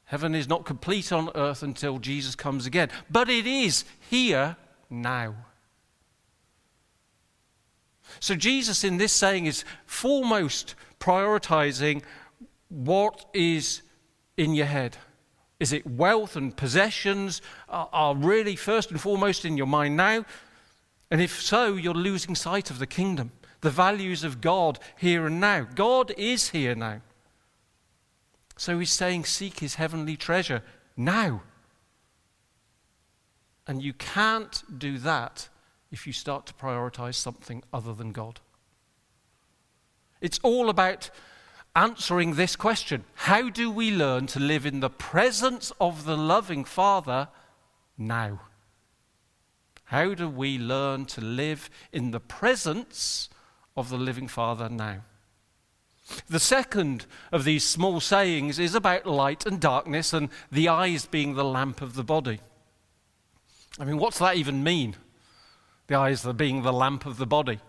Heaven 0.05 0.36
is 0.36 0.50
not 0.50 0.65
complete 0.65 1.12
on 1.12 1.29
earth 1.36 1.63
until 1.63 2.00
Jesus 2.00 2.36
comes 2.36 2.65
again, 2.65 2.89
but 3.10 3.29
it 3.29 3.48
is 3.48 3.86
here 4.10 4.58
now. 4.89 5.36
So, 8.20 8.36
Jesus 8.36 8.84
in 8.84 8.98
this 8.98 9.14
saying 9.14 9.46
is 9.46 9.64
foremost 9.86 10.76
prioritizing 11.00 12.04
what 12.70 13.26
is 13.34 13.82
in 14.38 14.54
your 14.54 14.66
head. 14.66 14.98
Is 15.60 15.74
it 15.74 15.86
wealth 15.86 16.36
and 16.36 16.56
possessions 16.56 17.42
are, 17.68 18.16
really 18.16 18.56
first 18.56 18.92
and 18.92 19.02
foremost 19.02 19.44
in 19.44 19.58
your 19.58 19.68
mind 19.68 19.98
now? 19.98 20.26
And 21.12 21.22
if 21.22 21.42
so, 21.42 21.76
you're 21.76 21.94
losing 21.94 22.36
sight 22.36 22.70
of 22.70 22.80
the 22.80 22.88
kingdom, 22.88 23.32
the 23.62 23.70
values 23.70 24.24
of 24.24 24.40
God 24.40 24.80
here 24.98 25.28
and 25.28 25.42
now. 25.42 25.68
God 25.76 26.14
is 26.18 26.50
here 26.50 26.76
now. 26.76 27.02
So 28.56 28.80
he's 28.80 28.92
saying, 28.92 29.26
seek 29.26 29.60
his 29.60 29.76
heavenly 29.76 30.16
treasure 30.16 30.64
now. 30.96 31.42
And 33.68 33.82
you 33.82 33.94
can't 33.94 34.64
do 34.80 34.98
that 35.00 35.50
if 35.91 36.05
you 36.05 36.13
start 36.13 36.46
to 36.48 36.53
prioritize 36.53 37.15
something 37.15 37.63
other 37.74 37.93
than 37.93 38.12
God. 38.12 38.39
It's 40.22 40.39
all 40.43 40.69
about 40.69 41.10
answering 41.75 42.36
this 42.36 42.55
question 42.55 43.03
How 43.15 43.50
do 43.50 43.72
we 43.72 43.91
learn 43.91 44.27
to 44.27 44.39
live 44.39 44.65
in 44.65 44.79
the 44.79 44.89
presence 44.89 45.72
of 45.79 46.05
the 46.05 46.17
loving 46.17 46.65
Father 46.65 47.29
now? 47.98 48.41
How 49.86 50.13
do 50.13 50.29
we 50.29 50.60
learn 50.60 51.05
to 51.05 51.22
live 51.22 51.69
in 51.91 52.12
the 52.12 52.19
presence 52.19 53.29
of 53.75 53.89
the 53.89 53.98
living 53.98 54.27
Father 54.27 54.69
now? 54.69 55.01
The 56.27 56.39
second 56.39 57.05
of 57.31 57.43
these 57.43 57.63
small 57.63 58.00
sayings 58.00 58.60
is 58.60 58.75
about 58.75 59.05
light 59.05 59.46
and 59.46 59.60
darkness 59.60 60.13
and 60.13 60.29
the 60.51 60.67
eyes 60.67 61.05
being 61.05 61.34
the 61.34 61.43
lamp 61.43 61.81
of 61.81 61.96
the 61.96 62.03
body. 62.03 62.39
I 63.79 63.86
mean, 63.86 63.98
what's 63.98 64.19
that 64.19 64.36
even 64.36 64.63
mean? 64.63 64.96
The 65.89 65.96
eyes 65.96 66.24
being 66.24 66.62
the 66.62 66.72
lamp 66.72 67.05
of 67.05 67.17
the 67.17 67.25
body. 67.25 67.60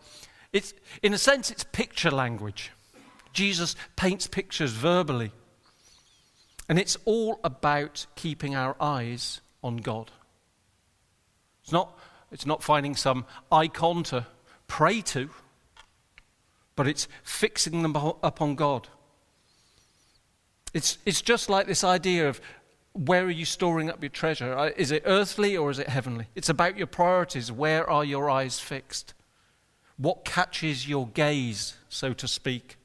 It's, 0.53 0.75
in 1.03 1.13
a 1.15 1.19
sense, 1.19 1.51
it's 1.51 1.65
picture 1.65 2.11
language. 2.11 2.71
Jesus 3.33 3.75
paints 3.97 4.27
pictures 4.27 4.73
verbally. 4.73 5.33
And 6.69 6.79
it's 6.79 6.97
all 7.05 7.41
about 7.43 8.07
keeping 8.15 8.55
our 8.55 8.77
eyes 8.81 9.41
on 9.63 9.79
God. 9.79 10.11
It's 11.63 11.73
not, 11.73 11.99
it's 12.31 12.47
not 12.47 12.63
finding 12.63 12.95
some 12.95 13.25
icon 13.51 14.03
to 14.05 14.27
pray 14.67 15.01
to, 15.01 15.31
but 16.77 16.87
it's 16.87 17.09
fixing 17.23 17.83
them 17.83 17.97
up 17.97 18.41
on 18.41 18.55
God. 18.55 18.89
It's, 20.73 20.99
it's 21.05 21.23
just 21.23 21.51
like 21.51 21.67
this 21.67 21.83
idea 21.83 22.29
of 22.29 22.41
where 23.01 23.25
are 23.25 23.31
you 23.31 23.47
storing 23.47 23.89
up 23.89 24.03
your 24.03 24.11
treasure? 24.11 24.55
Uh, 24.55 24.71
is 24.77 24.91
it 24.91 25.05
earthly 25.07 25.57
or 25.57 25.71
is 25.71 25.79
it 25.79 25.89
heavenly? 25.89 26.27
It's 26.35 26.51
about 26.51 26.77
your 26.77 26.87
priorities. 26.87 27.51
Where 27.51 27.89
are 27.89 28.05
your 28.05 28.29
eyes 28.29 28.61
fixed? 28.61 29.15
What 29.97 30.27
catches 30.27 30.87
your 30.87 31.09
gaze, 31.09 31.77
so 31.89 32.13
to 32.13 32.29
speak? 32.29 32.77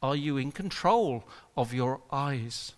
Are 0.00 0.14
you 0.14 0.36
in 0.36 0.52
control 0.52 1.24
of 1.56 1.74
your 1.74 2.00
eyes? 2.12 2.74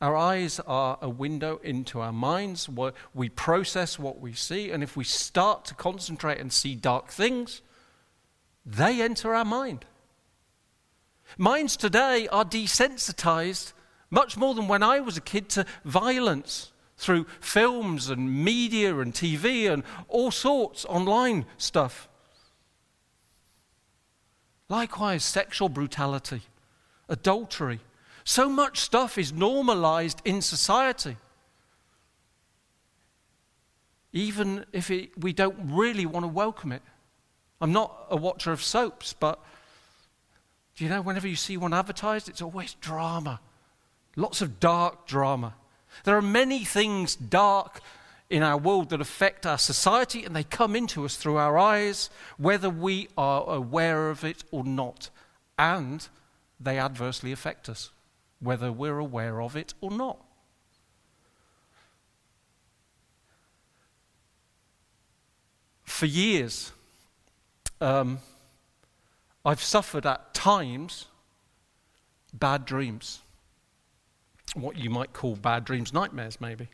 Our 0.00 0.16
eyes 0.16 0.58
are 0.60 0.96
a 1.02 1.10
window 1.10 1.60
into 1.62 2.00
our 2.00 2.12
minds. 2.12 2.66
We 3.14 3.28
process 3.28 3.98
what 3.98 4.20
we 4.20 4.32
see, 4.32 4.70
and 4.70 4.82
if 4.82 4.96
we 4.96 5.04
start 5.04 5.66
to 5.66 5.74
concentrate 5.74 6.38
and 6.38 6.50
see 6.50 6.74
dark 6.74 7.08
things, 7.08 7.60
they 8.64 9.02
enter 9.02 9.34
our 9.34 9.44
mind. 9.44 9.84
Minds 11.36 11.76
today 11.76 12.26
are 12.28 12.44
desensitized 12.44 13.72
much 14.10 14.36
more 14.36 14.54
than 14.54 14.68
when 14.68 14.82
I 14.82 15.00
was 15.00 15.16
a 15.16 15.20
kid 15.20 15.48
to 15.50 15.66
violence 15.84 16.72
through 16.96 17.26
films 17.40 18.08
and 18.08 18.44
media 18.44 18.98
and 18.98 19.12
TV 19.12 19.70
and 19.70 19.84
all 20.08 20.30
sorts 20.30 20.84
online 20.86 21.46
stuff. 21.56 22.08
Likewise, 24.68 25.24
sexual 25.24 25.68
brutality, 25.68 26.42
adultery. 27.08 27.80
So 28.24 28.48
much 28.48 28.80
stuff 28.80 29.16
is 29.16 29.32
normalized 29.32 30.20
in 30.24 30.42
society. 30.42 31.16
Even 34.12 34.66
if 34.72 34.90
it, 34.90 35.10
we 35.18 35.32
don't 35.32 35.56
really 35.62 36.04
want 36.04 36.24
to 36.24 36.28
welcome 36.28 36.72
it. 36.72 36.82
I'm 37.60 37.72
not 37.72 38.06
a 38.10 38.16
watcher 38.16 38.52
of 38.52 38.62
soaps, 38.62 39.12
but 39.12 39.42
do 40.78 40.84
you 40.84 40.90
know, 40.90 41.02
whenever 41.02 41.26
you 41.26 41.34
see 41.34 41.56
one 41.56 41.74
advertised, 41.74 42.28
it's 42.28 42.40
always 42.40 42.74
drama. 42.74 43.40
Lots 44.14 44.40
of 44.40 44.60
dark 44.60 45.08
drama. 45.08 45.54
There 46.04 46.16
are 46.16 46.22
many 46.22 46.64
things 46.64 47.16
dark 47.16 47.80
in 48.30 48.44
our 48.44 48.56
world 48.56 48.90
that 48.90 49.00
affect 49.00 49.44
our 49.44 49.58
society, 49.58 50.24
and 50.24 50.36
they 50.36 50.44
come 50.44 50.76
into 50.76 51.04
us 51.04 51.16
through 51.16 51.36
our 51.36 51.58
eyes, 51.58 52.10
whether 52.36 52.70
we 52.70 53.08
are 53.18 53.44
aware 53.50 54.08
of 54.08 54.22
it 54.22 54.44
or 54.52 54.62
not. 54.62 55.10
And 55.58 56.06
they 56.60 56.78
adversely 56.78 57.32
affect 57.32 57.68
us, 57.68 57.90
whether 58.38 58.70
we're 58.70 58.98
aware 58.98 59.42
of 59.42 59.56
it 59.56 59.74
or 59.80 59.90
not. 59.90 60.18
For 65.82 66.06
years, 66.06 66.70
um, 67.80 68.20
I've 69.48 69.62
suffered 69.62 70.04
at 70.04 70.34
times 70.34 71.06
bad 72.34 72.66
dreams. 72.66 73.22
What 74.52 74.76
you 74.76 74.90
might 74.90 75.14
call 75.14 75.36
bad 75.36 75.64
dreams, 75.64 75.90
nightmares, 75.90 76.38
maybe. 76.38 76.68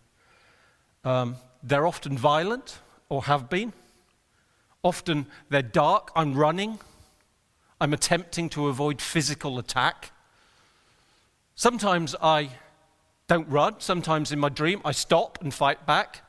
Um, 1.04 1.36
they're 1.62 1.86
often 1.86 2.18
violent, 2.18 2.80
or 3.08 3.22
have 3.22 3.48
been. 3.48 3.72
Often 4.82 5.26
they're 5.50 5.62
dark. 5.62 6.10
I'm 6.16 6.34
running. 6.34 6.80
I'm 7.80 7.92
attempting 7.92 8.48
to 8.50 8.66
avoid 8.66 9.00
physical 9.00 9.60
attack. 9.60 10.10
Sometimes 11.54 12.16
I 12.20 12.50
don't 13.28 13.48
run. 13.48 13.76
Sometimes 13.78 14.32
in 14.32 14.40
my 14.40 14.48
dream, 14.48 14.80
I 14.84 14.90
stop 14.90 15.38
and 15.40 15.54
fight 15.54 15.86
back. 15.86 16.22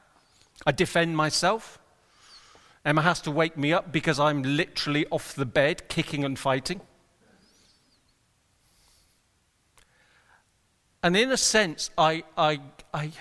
I 0.64 0.74
defend 0.74 1.18
myself. 1.18 1.80
Emma 2.86 3.02
has 3.02 3.20
to 3.22 3.32
wake 3.32 3.58
me 3.58 3.74
up 3.74 3.92
because 3.92 4.20
I'm 4.20 4.44
literally 4.44 5.08
off 5.08 5.34
the 5.34 5.46
bed, 5.46 5.90
kicking 5.90 6.24
and 6.24 6.38
fighting. 6.38 6.82
And 11.02 11.18
in 11.18 11.32
a 11.32 11.38
sense, 11.38 11.90
I, 11.98 12.24
I, 12.38 12.62
I, 12.94 13.12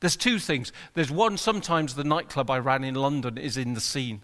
there's 0.00 0.16
two 0.16 0.40
things. 0.40 0.72
There's 0.94 1.10
one, 1.10 1.36
sometimes 1.36 1.94
the 1.94 2.04
nightclub 2.04 2.50
I 2.50 2.58
ran 2.58 2.82
in 2.82 2.96
London 2.96 3.38
is 3.38 3.56
in 3.56 3.74
the 3.74 3.80
scene. 3.80 4.22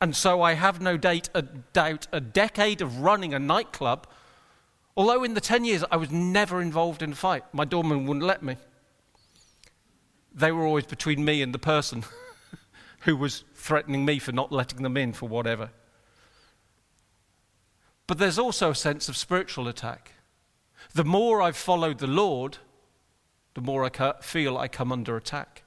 And 0.00 0.14
so 0.14 0.42
I 0.42 0.54
have 0.54 0.80
no 0.80 0.96
date, 0.96 1.28
a 1.34 1.42
doubt 1.42 2.06
a 2.12 2.20
decade 2.20 2.80
of 2.80 3.00
running 3.00 3.34
a 3.34 3.38
nightclub, 3.38 4.06
although 4.96 5.24
in 5.24 5.34
the 5.34 5.40
10 5.40 5.64
years 5.64 5.84
I 5.90 5.96
was 5.96 6.10
never 6.10 6.62
involved 6.62 7.02
in 7.02 7.12
a 7.12 7.16
fight. 7.16 7.42
My 7.52 7.64
doorman 7.64 8.06
wouldn't 8.06 8.24
let 8.24 8.42
me. 8.42 8.56
They 10.32 10.52
were 10.52 10.64
always 10.64 10.86
between 10.86 11.24
me 11.24 11.42
and 11.42 11.52
the 11.52 11.58
person. 11.58 12.04
who 13.00 13.16
was 13.16 13.44
threatening 13.54 14.04
me 14.04 14.18
for 14.18 14.32
not 14.32 14.52
letting 14.52 14.82
them 14.82 14.96
in 14.96 15.12
for 15.12 15.28
whatever. 15.28 15.70
But 18.06 18.18
there's 18.18 18.38
also 18.38 18.70
a 18.70 18.74
sense 18.74 19.08
of 19.08 19.16
spiritual 19.16 19.68
attack. 19.68 20.12
The 20.94 21.04
more 21.04 21.40
I've 21.40 21.56
followed 21.56 21.98
the 21.98 22.06
Lord, 22.06 22.58
the 23.54 23.60
more 23.60 23.84
I 23.84 24.12
feel 24.20 24.58
I 24.58 24.68
come 24.68 24.92
under 24.92 25.16
attack. 25.16 25.62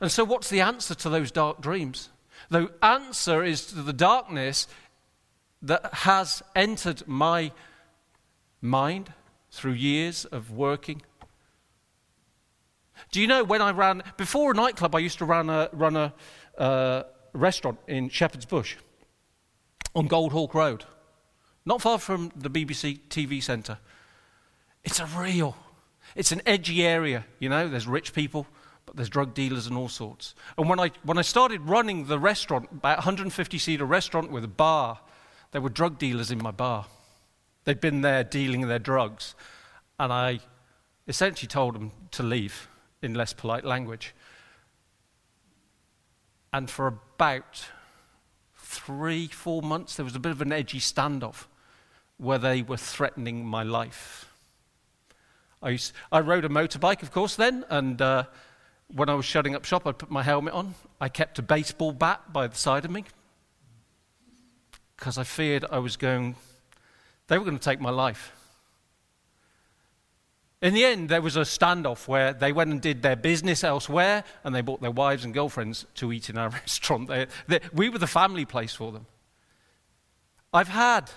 And 0.00 0.10
so, 0.10 0.24
what's 0.24 0.50
the 0.50 0.60
answer 0.60 0.94
to 0.96 1.08
those 1.08 1.30
dark 1.30 1.60
dreams? 1.60 2.08
The 2.50 2.72
answer 2.82 3.44
is 3.44 3.66
to 3.66 3.76
the 3.76 3.92
darkness 3.92 4.66
that 5.62 5.94
has 5.94 6.42
entered 6.56 7.06
my 7.06 7.52
mind 8.60 9.12
through 9.52 9.72
years 9.72 10.24
of 10.24 10.50
working 10.50 11.02
do 13.10 13.20
you 13.20 13.26
know 13.26 13.44
when 13.44 13.62
I 13.62 13.72
ran, 13.72 14.02
before 14.16 14.52
a 14.52 14.54
nightclub, 14.54 14.94
I 14.94 15.00
used 15.00 15.18
to 15.18 15.24
run 15.24 15.50
a, 15.50 15.68
run 15.72 15.96
a 15.96 16.14
uh, 16.58 17.02
restaurant 17.32 17.78
in 17.86 18.08
Shepherd's 18.08 18.46
Bush 18.46 18.76
on 19.94 20.08
Goldhawk 20.08 20.54
Road, 20.54 20.84
not 21.64 21.82
far 21.82 21.98
from 21.98 22.32
the 22.34 22.50
BBC 22.50 23.00
TV 23.08 23.42
centre. 23.42 23.78
It's 24.84 25.00
a 25.00 25.06
real, 25.06 25.56
it's 26.16 26.32
an 26.32 26.42
edgy 26.46 26.84
area, 26.84 27.24
you 27.38 27.48
know, 27.48 27.68
there's 27.68 27.86
rich 27.86 28.12
people, 28.12 28.46
but 28.86 28.96
there's 28.96 29.08
drug 29.08 29.34
dealers 29.34 29.66
and 29.66 29.76
all 29.76 29.88
sorts. 29.88 30.34
And 30.58 30.68
when 30.68 30.80
I, 30.80 30.90
when 31.04 31.18
I 31.18 31.22
started 31.22 31.60
running 31.62 32.06
the 32.06 32.18
restaurant, 32.18 32.68
about 32.72 32.98
150 32.98 33.58
seater 33.58 33.84
restaurant 33.84 34.30
with 34.30 34.44
a 34.44 34.48
bar, 34.48 34.98
there 35.52 35.60
were 35.60 35.68
drug 35.68 35.98
dealers 35.98 36.30
in 36.30 36.42
my 36.42 36.50
bar. 36.50 36.86
They'd 37.64 37.80
been 37.80 38.00
there 38.00 38.24
dealing 38.24 38.66
their 38.66 38.78
drugs. 38.78 39.34
And 39.98 40.12
I 40.12 40.40
essentially 41.06 41.46
told 41.46 41.74
them 41.74 41.92
to 42.12 42.22
leave 42.22 42.68
in 43.02 43.14
less 43.14 43.32
polite 43.32 43.64
language. 43.64 44.14
And 46.52 46.70
for 46.70 46.86
about 46.86 47.66
three, 48.56 49.26
four 49.26 49.62
months, 49.62 49.96
there 49.96 50.04
was 50.04 50.14
a 50.14 50.20
bit 50.20 50.32
of 50.32 50.40
an 50.40 50.52
edgy 50.52 50.78
standoff 50.78 51.46
where 52.18 52.38
they 52.38 52.62
were 52.62 52.76
threatening 52.76 53.44
my 53.44 53.62
life. 53.62 54.28
I, 55.62 55.70
used, 55.70 55.92
I 56.10 56.20
rode 56.20 56.44
a 56.44 56.48
motorbike, 56.48 57.02
of 57.02 57.10
course, 57.10 57.36
then, 57.36 57.64
and 57.68 58.00
uh, 58.00 58.24
when 58.88 59.08
I 59.08 59.14
was 59.14 59.24
shutting 59.24 59.54
up 59.54 59.64
shop, 59.64 59.86
I 59.86 59.92
put 59.92 60.10
my 60.10 60.22
helmet 60.22 60.54
on. 60.54 60.74
I 61.00 61.08
kept 61.08 61.38
a 61.38 61.42
baseball 61.42 61.92
bat 61.92 62.32
by 62.32 62.46
the 62.46 62.56
side 62.56 62.84
of 62.84 62.90
me 62.90 63.04
because 64.96 65.18
I 65.18 65.24
feared 65.24 65.64
I 65.70 65.78
was 65.78 65.96
going, 65.96 66.36
they 67.28 67.38
were 67.38 67.44
going 67.44 67.58
to 67.58 67.64
take 67.64 67.80
my 67.80 67.90
life. 67.90 68.32
In 70.62 70.74
the 70.74 70.84
end, 70.84 71.08
there 71.08 71.20
was 71.20 71.36
a 71.36 71.40
standoff 71.40 72.06
where 72.06 72.32
they 72.32 72.52
went 72.52 72.70
and 72.70 72.80
did 72.80 73.02
their 73.02 73.16
business 73.16 73.64
elsewhere 73.64 74.22
and 74.44 74.54
they 74.54 74.60
brought 74.60 74.80
their 74.80 74.92
wives 74.92 75.24
and 75.24 75.34
girlfriends 75.34 75.86
to 75.96 76.12
eat 76.12 76.30
in 76.30 76.38
our 76.38 76.48
restaurant. 76.62 77.08
They, 77.08 77.26
they, 77.48 77.60
we 77.72 77.88
were 77.88 77.98
the 77.98 78.06
family 78.06 78.44
place 78.44 78.72
for 78.72 78.92
them. 78.92 79.06
I've 80.54 80.68
had 80.68 81.10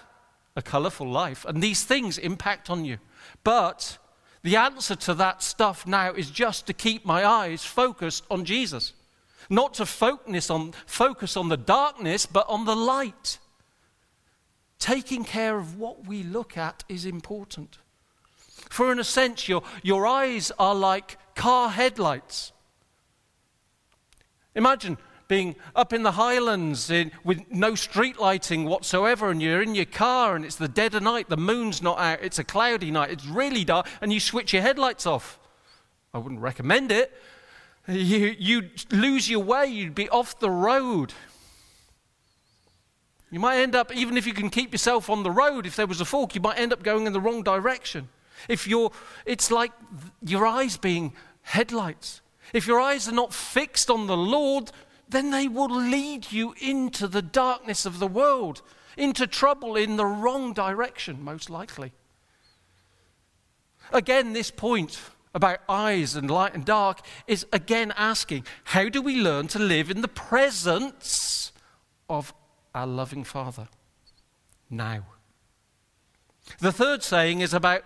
a 0.55 0.63
colorful 0.63 1.07
life, 1.07 1.45
and 1.45 1.61
these 1.61 1.83
things 1.83 2.17
impact 2.17 2.69
on 2.71 2.85
you. 2.85 2.97
But 3.43 3.99
the 4.41 4.55
answer 4.55 4.95
to 4.95 5.13
that 5.15 5.43
stuff 5.43 5.85
now 5.85 6.13
is 6.13 6.31
just 6.31 6.65
to 6.67 6.73
keep 6.73 7.05
my 7.05 7.25
eyes 7.25 7.63
focused 7.63 8.23
on 8.31 8.45
Jesus. 8.45 8.93
Not 9.49 9.75
to 9.75 9.85
focus 9.85 10.49
on, 10.49 10.73
focus 10.87 11.37
on 11.37 11.49
the 11.49 11.57
darkness, 11.57 12.25
but 12.25 12.47
on 12.49 12.65
the 12.65 12.75
light. 12.75 13.37
Taking 14.79 15.23
care 15.23 15.57
of 15.57 15.77
what 15.77 16.07
we 16.07 16.23
look 16.23 16.57
at 16.57 16.83
is 16.89 17.05
important. 17.05 17.77
For, 18.69 18.91
in 18.91 18.99
a 18.99 19.03
sense, 19.03 19.47
your, 19.47 19.63
your 19.83 20.05
eyes 20.05 20.51
are 20.59 20.75
like 20.75 21.17
car 21.35 21.69
headlights. 21.69 22.51
Imagine 24.55 24.97
being 25.27 25.55
up 25.75 25.91
in 25.91 26.03
the 26.03 26.13
highlands 26.13 26.89
in, 26.89 27.11
with 27.23 27.43
no 27.51 27.75
street 27.75 28.19
lighting 28.19 28.65
whatsoever, 28.65 29.29
and 29.29 29.41
you're 29.41 29.61
in 29.61 29.75
your 29.75 29.85
car 29.85 30.35
and 30.35 30.45
it's 30.45 30.55
the 30.55 30.67
dead 30.67 30.93
of 30.93 31.03
night, 31.03 31.29
the 31.29 31.37
moon's 31.37 31.81
not 31.81 31.99
out, 31.99 32.19
it's 32.21 32.39
a 32.39 32.43
cloudy 32.43 32.91
night, 32.91 33.11
it's 33.11 33.25
really 33.25 33.63
dark, 33.63 33.87
and 34.01 34.13
you 34.13 34.19
switch 34.19 34.53
your 34.53 34.61
headlights 34.61 35.05
off. 35.05 35.39
I 36.13 36.19
wouldn't 36.19 36.41
recommend 36.41 36.91
it. 36.91 37.11
You, 37.87 38.35
you'd 38.37 38.91
lose 38.91 39.29
your 39.29 39.43
way, 39.43 39.67
you'd 39.67 39.95
be 39.95 40.09
off 40.09 40.39
the 40.39 40.49
road. 40.49 41.13
You 43.31 43.39
might 43.39 43.57
end 43.57 43.75
up, 43.75 43.93
even 43.93 44.17
if 44.17 44.25
you 44.25 44.33
can 44.33 44.49
keep 44.49 44.71
yourself 44.71 45.09
on 45.09 45.23
the 45.23 45.31
road, 45.31 45.65
if 45.65 45.75
there 45.75 45.87
was 45.87 46.01
a 46.01 46.05
fork, 46.05 46.35
you 46.35 46.41
might 46.41 46.57
end 46.57 46.71
up 46.71 46.83
going 46.83 47.05
in 47.05 47.13
the 47.13 47.19
wrong 47.19 47.43
direction. 47.43 48.07
If 48.47 48.67
you're, 48.67 48.91
it's 49.25 49.51
like 49.51 49.71
your 50.21 50.45
eyes 50.45 50.77
being 50.77 51.13
headlights. 51.41 52.21
If 52.53 52.67
your 52.67 52.79
eyes 52.79 53.07
are 53.07 53.13
not 53.13 53.33
fixed 53.33 53.89
on 53.89 54.07
the 54.07 54.17
Lord, 54.17 54.71
then 55.07 55.31
they 55.31 55.47
will 55.47 55.69
lead 55.69 56.31
you 56.31 56.53
into 56.59 57.07
the 57.07 57.21
darkness 57.21 57.85
of 57.85 57.99
the 57.99 58.07
world, 58.07 58.61
into 58.97 59.27
trouble 59.27 59.75
in 59.75 59.97
the 59.97 60.05
wrong 60.05 60.53
direction, 60.53 61.23
most 61.23 61.49
likely. 61.49 61.91
Again, 63.91 64.33
this 64.33 64.51
point 64.51 64.99
about 65.33 65.59
eyes 65.67 66.15
and 66.15 66.31
light 66.31 66.55
and 66.55 66.65
dark 66.65 67.01
is 67.27 67.45
again 67.51 67.93
asking 67.97 68.45
how 68.63 68.87
do 68.89 69.01
we 69.01 69.21
learn 69.21 69.47
to 69.49 69.59
live 69.59 69.91
in 69.91 70.01
the 70.01 70.07
presence 70.07 71.51
of 72.09 72.33
our 72.73 72.87
loving 72.87 73.23
Father 73.23 73.67
now? 74.69 75.05
The 76.59 76.71
third 76.71 77.03
saying 77.03 77.41
is 77.41 77.53
about 77.53 77.83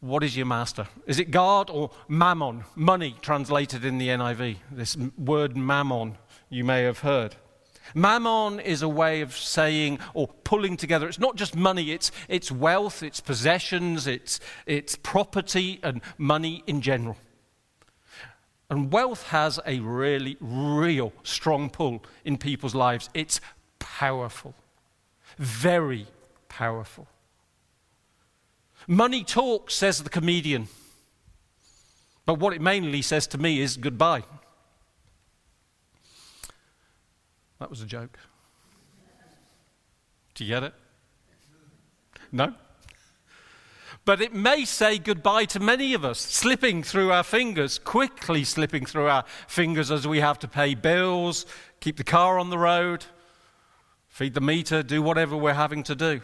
what 0.00 0.24
is 0.24 0.36
your 0.36 0.46
master? 0.46 0.86
Is 1.06 1.18
it 1.18 1.30
God 1.30 1.68
or 1.68 1.90
mammon? 2.08 2.64
Money, 2.74 3.16
translated 3.20 3.84
in 3.84 3.98
the 3.98 4.08
NIV. 4.08 4.56
This 4.70 4.96
word 5.18 5.56
mammon 5.56 6.16
you 6.48 6.64
may 6.64 6.82
have 6.82 7.00
heard. 7.00 7.36
Mammon 7.94 8.60
is 8.60 8.80
a 8.80 8.88
way 8.88 9.20
of 9.20 9.36
saying 9.36 9.98
or 10.14 10.28
pulling 10.28 10.78
together. 10.78 11.06
It's 11.06 11.18
not 11.18 11.36
just 11.36 11.54
money, 11.54 11.90
it's, 11.90 12.10
it's 12.28 12.50
wealth, 12.50 13.02
it's 13.02 13.20
possessions, 13.20 14.06
it's, 14.06 14.40
it's 14.64 14.96
property 14.96 15.80
and 15.82 16.00
money 16.16 16.64
in 16.66 16.80
general. 16.80 17.18
And 18.70 18.90
wealth 18.90 19.24
has 19.24 19.60
a 19.66 19.80
really, 19.80 20.38
real 20.40 21.12
strong 21.22 21.68
pull 21.68 22.02
in 22.24 22.38
people's 22.38 22.74
lives. 22.74 23.10
It's 23.12 23.38
powerful, 23.78 24.54
very 25.36 26.06
powerful. 26.48 27.06
Money 28.86 29.24
talks, 29.24 29.74
says 29.74 30.02
the 30.02 30.10
comedian. 30.10 30.68
But 32.26 32.38
what 32.38 32.52
it 32.52 32.60
mainly 32.60 33.02
says 33.02 33.26
to 33.28 33.38
me 33.38 33.60
is 33.60 33.76
goodbye. 33.76 34.22
That 37.58 37.70
was 37.70 37.80
a 37.80 37.86
joke. 37.86 38.18
Do 40.34 40.44
you 40.44 40.54
get 40.54 40.64
it? 40.64 40.74
No? 42.32 42.54
But 44.04 44.20
it 44.20 44.34
may 44.34 44.64
say 44.64 44.98
goodbye 44.98 45.46
to 45.46 45.60
many 45.60 45.94
of 45.94 46.04
us, 46.04 46.18
slipping 46.18 46.82
through 46.82 47.10
our 47.10 47.22
fingers, 47.22 47.78
quickly 47.78 48.44
slipping 48.44 48.84
through 48.84 49.06
our 49.06 49.24
fingers 49.46 49.90
as 49.90 50.06
we 50.06 50.20
have 50.20 50.38
to 50.40 50.48
pay 50.48 50.74
bills, 50.74 51.46
keep 51.80 51.96
the 51.96 52.04
car 52.04 52.38
on 52.38 52.50
the 52.50 52.58
road, 52.58 53.06
feed 54.08 54.34
the 54.34 54.40
meter, 54.40 54.82
do 54.82 55.00
whatever 55.00 55.36
we're 55.36 55.54
having 55.54 55.82
to 55.84 55.94
do. 55.94 56.20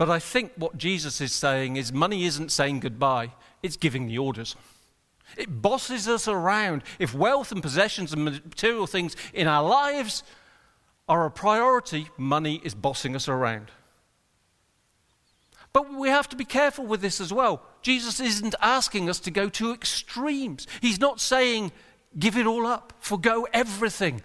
But 0.00 0.08
I 0.08 0.18
think 0.18 0.52
what 0.56 0.78
Jesus 0.78 1.20
is 1.20 1.30
saying 1.30 1.76
is 1.76 1.92
money 1.92 2.24
isn't 2.24 2.52
saying 2.52 2.80
goodbye, 2.80 3.32
it's 3.62 3.76
giving 3.76 4.06
the 4.06 4.16
orders. 4.16 4.56
It 5.36 5.60
bosses 5.60 6.08
us 6.08 6.26
around. 6.26 6.84
If 6.98 7.12
wealth 7.12 7.52
and 7.52 7.62
possessions 7.62 8.14
and 8.14 8.24
material 8.24 8.86
things 8.86 9.14
in 9.34 9.46
our 9.46 9.62
lives 9.62 10.22
are 11.06 11.26
a 11.26 11.30
priority, 11.30 12.08
money 12.16 12.62
is 12.64 12.74
bossing 12.74 13.14
us 13.14 13.28
around. 13.28 13.70
But 15.74 15.92
we 15.92 16.08
have 16.08 16.30
to 16.30 16.36
be 16.36 16.46
careful 16.46 16.86
with 16.86 17.02
this 17.02 17.20
as 17.20 17.30
well. 17.30 17.60
Jesus 17.82 18.20
isn't 18.20 18.54
asking 18.62 19.10
us 19.10 19.20
to 19.20 19.30
go 19.30 19.50
to 19.50 19.74
extremes. 19.74 20.66
He's 20.80 20.98
not 20.98 21.20
saying, 21.20 21.72
give 22.18 22.38
it 22.38 22.46
all 22.46 22.66
up, 22.66 22.94
forego 23.00 23.46
everything, 23.52 24.22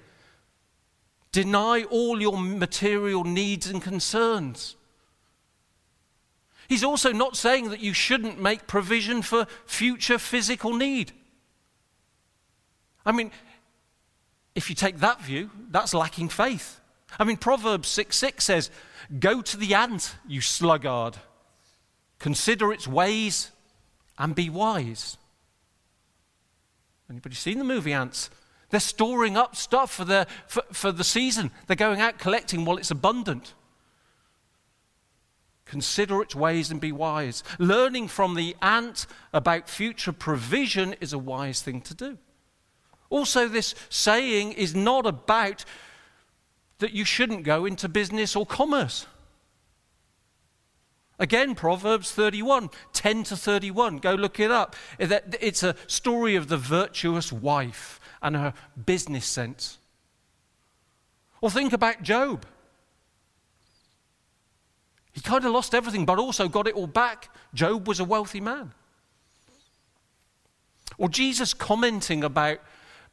deny 1.34 1.84
all 1.84 2.22
your 2.22 2.38
material 2.38 3.26
needs 3.26 3.68
and 3.70 3.82
concerns. 3.82 4.78
He's 6.68 6.84
also 6.84 7.12
not 7.12 7.36
saying 7.36 7.70
that 7.70 7.80
you 7.80 7.94
shouldn't 7.94 8.42
make 8.42 8.68
provision 8.68 9.22
for 9.22 9.46
future 9.66 10.18
physical 10.18 10.74
need. 10.74 11.12
I 13.06 13.12
mean, 13.12 13.32
if 14.56 14.70
you 14.70 14.76
take 14.76 15.00
that 15.00 15.22
view, 15.22 15.52
that's 15.70 15.94
lacking 15.94 16.30
faith. 16.30 16.80
I 17.20 17.24
mean, 17.24 17.38
Proverbs 17.38 17.88
6 17.90 18.16
6 18.16 18.44
says, 18.44 18.72
Go 19.20 19.42
to 19.42 19.58
the 19.58 19.76
ant, 19.76 20.16
you 20.28 20.42
sluggard. 20.42 21.18
Consider 22.20 22.72
its 22.74 22.88
ways 22.88 23.52
and 24.18 24.34
be 24.34 24.50
wise. 24.50 25.18
Anybody 27.10 27.36
seen 27.36 27.60
the 27.60 27.66
movie 27.66 27.94
Ants? 27.94 28.30
They're 28.70 28.80
storing 28.80 29.38
up 29.38 29.56
stuff 29.56 29.92
for 29.92 30.06
the, 30.06 30.26
for, 30.48 30.64
for 30.72 30.92
the 30.92 31.04
season. 31.04 31.52
They're 31.68 31.76
going 31.76 32.02
out 32.02 32.18
collecting 32.18 32.66
while 32.66 32.78
it's 32.78 32.92
abundant. 32.92 33.54
Consider 35.66 36.22
its 36.22 36.36
ways 36.36 36.70
and 36.70 36.80
be 36.80 36.92
wise. 36.92 37.44
Learning 37.58 38.08
from 38.08 38.36
the 38.36 38.56
ant 38.62 39.08
about 39.34 39.68
future 39.68 40.14
provision 40.14 40.94
is 41.02 41.12
a 41.12 41.18
wise 41.18 41.62
thing 41.62 41.82
to 41.82 41.94
do. 41.94 42.18
Also, 43.10 43.48
this 43.48 43.74
saying 43.90 44.54
is 44.54 44.76
not 44.76 45.06
about 45.06 45.66
that 46.80 46.94
you 46.94 47.04
shouldn't 47.06 47.44
go 47.44 47.66
into 47.66 47.90
business 47.90 48.36
or 48.36 48.46
commerce. 48.46 49.08
Again, 51.18 51.56
Proverbs 51.56 52.12
31, 52.12 52.70
10 52.92 53.24
to 53.24 53.38
31. 53.38 53.98
Go 54.00 54.16
look 54.16 54.40
it 54.40 54.52
up. 54.52 54.76
It's 55.00 55.64
a 55.64 55.76
story 55.88 56.36
of 56.36 56.50
the 56.50 56.58
virtuous 56.58 57.32
wife 57.32 58.02
and 58.22 58.36
her 58.36 58.54
business 58.86 59.26
sense. 59.26 59.78
Or 61.40 61.50
think 61.50 61.72
about 61.72 62.04
Job. 62.04 62.46
He 65.16 65.22
kind 65.22 65.46
of 65.46 65.54
lost 65.54 65.74
everything, 65.74 66.06
but 66.06 66.20
also 66.20 66.50
got 66.50 66.68
it 66.68 66.76
all 66.76 66.88
back. 66.88 67.34
Job 67.54 67.88
was 67.88 68.02
a 68.02 68.04
wealthy 68.04 68.42
man. 68.42 68.74
Or 70.98 71.08
Jesus 71.08 71.54
commenting 71.54 72.22
about 72.22 72.60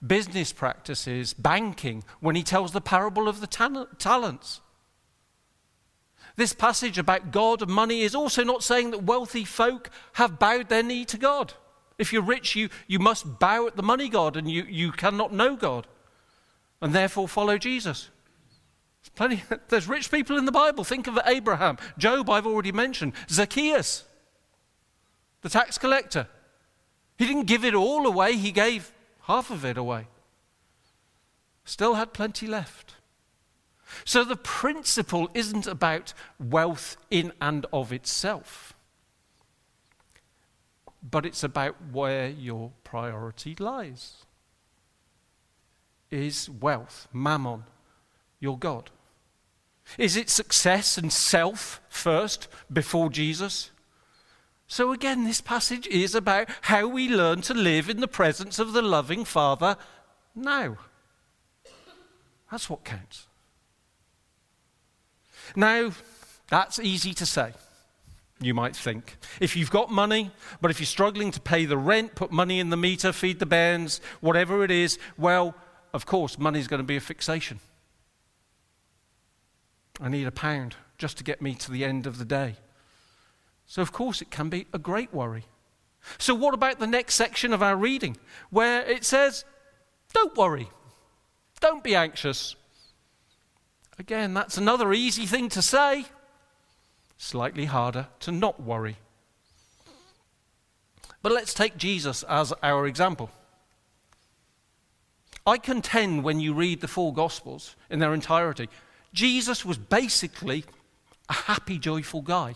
business 0.05 0.53
practices, 0.53 1.33
banking, 1.33 2.03
when 2.19 2.35
he 2.35 2.43
tells 2.43 2.73
the 2.73 2.81
parable 2.81 3.29
of 3.29 3.41
the 3.41 3.47
talents. 3.47 4.61
This 6.35 6.53
passage 6.53 6.99
about 6.99 7.31
God 7.31 7.63
and 7.63 7.71
money 7.71 8.03
is 8.03 8.17
also 8.17 8.43
not 8.43 8.65
saying 8.65 8.91
that 8.91 9.05
wealthy 9.05 9.45
folk 9.45 9.89
have 10.15 10.41
bowed 10.41 10.69
their 10.69 10.83
knee 10.83 11.05
to 11.05 11.17
God. 11.17 11.55
If 11.99 12.13
you're 12.13 12.23
rich, 12.23 12.57
you, 12.57 12.69
you 12.89 12.99
must 12.99 13.39
bow 13.39 13.69
at 13.69 13.77
the 13.77 13.83
money 13.83 14.09
God 14.09 14.37
and 14.37 14.51
you, 14.51 14.65
you 14.65 14.91
cannot 14.91 15.33
know 15.33 15.55
God 15.55 15.87
and 16.81 16.93
therefore 16.93 17.29
follow 17.29 17.59
Jesus. 17.59 18.11
Plenty, 19.11 19.43
there's 19.69 19.89
rich 19.89 20.11
people 20.11 20.39
in 20.39 20.45
the 20.45 20.53
Bible. 20.53 20.85
Think 20.85 21.07
of 21.07 21.19
Abraham. 21.27 21.79
Job, 21.99 22.31
I've 22.31 22.47
already 22.47 22.73
mentioned. 22.73 23.13
Zacchaeus, 23.29 24.05
the 25.43 25.49
tax 25.49 25.79
collector. 25.79 26.29
He 27.19 27.27
didn't 27.27 27.47
give 27.47 27.65
it 27.65 27.75
all 27.75 28.07
away, 28.07 28.37
he 28.37 28.53
gave 28.53 28.93
half 29.23 29.51
of 29.51 29.65
it 29.65 29.77
away. 29.77 30.09
Still 31.65 31.95
had 31.95 32.13
plenty 32.13 32.47
left. 32.47 32.97
So 34.05 34.25
the 34.25 34.37
principle 34.37 35.29
isn't 35.35 35.67
about 35.67 36.15
wealth 36.41 36.97
in 37.11 37.33
and 37.41 37.67
of 37.73 37.93
itself, 37.93 38.75
but 41.03 41.27
it's 41.27 41.45
about 41.45 41.77
where 41.93 42.29
your 42.29 42.73
priority 42.85 43.55
lies. 43.59 44.25
Is 46.11 46.49
wealth, 46.49 47.09
mammon, 47.13 47.65
your 48.43 48.59
God? 48.59 48.91
Is 49.97 50.17
it 50.17 50.29
success 50.29 50.99
and 50.99 51.13
self 51.13 51.81
first 51.89 52.49
before 52.71 53.09
Jesus? 53.09 53.71
So, 54.67 54.93
again, 54.93 55.25
this 55.25 55.41
passage 55.41 55.87
is 55.87 56.15
about 56.15 56.49
how 56.63 56.89
we 56.89 57.09
learn 57.09 57.43
to 57.43 57.55
live 57.55 57.89
in 57.89 58.01
the 58.01 58.09
presence 58.09 58.59
of 58.59 58.73
the 58.73 58.83
loving 58.83 59.25
Father 59.25 59.77
now. 60.35 60.79
That's 62.51 62.69
what 62.69 62.85
counts. 62.85 63.27
Now, 65.55 65.93
that's 66.49 66.79
easy 66.79 67.13
to 67.15 67.27
say, 67.27 67.53
you 68.41 68.55
might 68.55 68.75
think. 68.75 69.17
If 69.41 69.57
you've 69.57 69.71
got 69.71 69.91
money, 69.91 70.31
but 70.61 70.71
if 70.71 70.81
you're 70.81 70.87
struggling 70.87 71.31
to 71.33 71.41
pay 71.41 71.65
the 71.65 71.79
rent, 71.79 72.15
put 72.15 72.33
money 72.33 72.59
in 72.59 72.71
the 72.71 72.77
meter, 72.77 73.13
feed 73.13 73.39
the 73.39 73.47
bands, 73.47 74.01
whatever 74.21 74.65
it 74.65 74.71
is, 74.71 74.99
well, 75.19 75.55
of 75.93 76.07
course, 76.07 76.39
money's 76.39 76.67
going 76.67 76.81
to 76.81 76.85
be 76.85 76.97
a 76.97 77.01
fixation. 77.01 77.61
I 80.03 80.09
need 80.09 80.27
a 80.27 80.33
pound 80.33 80.75
just 80.99 81.17
to 81.19 81.25
get 81.25 81.41
me 81.41 81.55
to 81.55 81.71
the 81.71 81.85
end 81.85 82.09
of 82.09 82.19
the 82.19 82.25
day. 82.25 82.57
So, 83.67 83.81
of 83.81 83.93
course, 83.93 84.21
it 84.21 84.33
can 84.33 84.49
be 84.49 84.67
a 84.73 84.79
great 84.79 85.15
worry. 85.15 85.45
So, 86.19 86.35
what 86.35 86.55
about 86.55 86.81
the 86.81 86.89
next 86.89 87.15
section 87.15 87.53
of 87.53 87.63
our 87.63 87.77
reading 87.77 88.17
where 88.51 88.83
it 88.83 89.05
says, 89.05 89.45
Don't 90.13 90.37
worry, 90.37 90.69
don't 91.61 91.85
be 91.85 91.95
anxious. 91.95 92.57
Again, 93.99 94.35
that's 94.35 94.59
another 94.59 94.93
easy 94.93 95.27
thing 95.27 95.49
to 95.51 95.63
say, 95.63 96.07
slightly 97.17 97.67
harder 97.67 98.09
to 98.21 98.33
not 98.33 98.61
worry. 98.61 98.97
But 101.23 101.31
let's 101.31 101.55
take 101.55 101.77
Jesus 101.77 102.25
as 102.25 102.53
our 102.65 102.89
example. 102.89 103.31
I 105.47 105.59
contend 105.59 106.25
when 106.25 106.41
you 106.41 106.55
read 106.55 106.81
the 106.81 106.89
four 106.89 107.15
Gospels 107.15 107.77
in 107.89 108.01
their 108.01 108.15
entirety, 108.15 108.69
Jesus 109.13 109.65
was 109.65 109.79
basically 109.79 110.65
a 111.29 111.35
happy, 111.35 111.79
joyful 111.79 112.23
guy. 112.23 112.55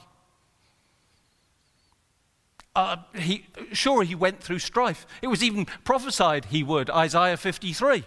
Uh, 2.75 2.97
he, 3.15 3.47
sure, 3.73 4.03
he 4.03 4.15
went 4.15 4.43
through 4.43 4.59
strife. 4.59 5.07
It 5.23 5.29
was 5.29 5.43
even 5.43 5.65
prophesied 5.85 6.47
he 6.47 6.63
would, 6.63 6.91
Isaiah 6.91 7.39
53. 7.39 8.05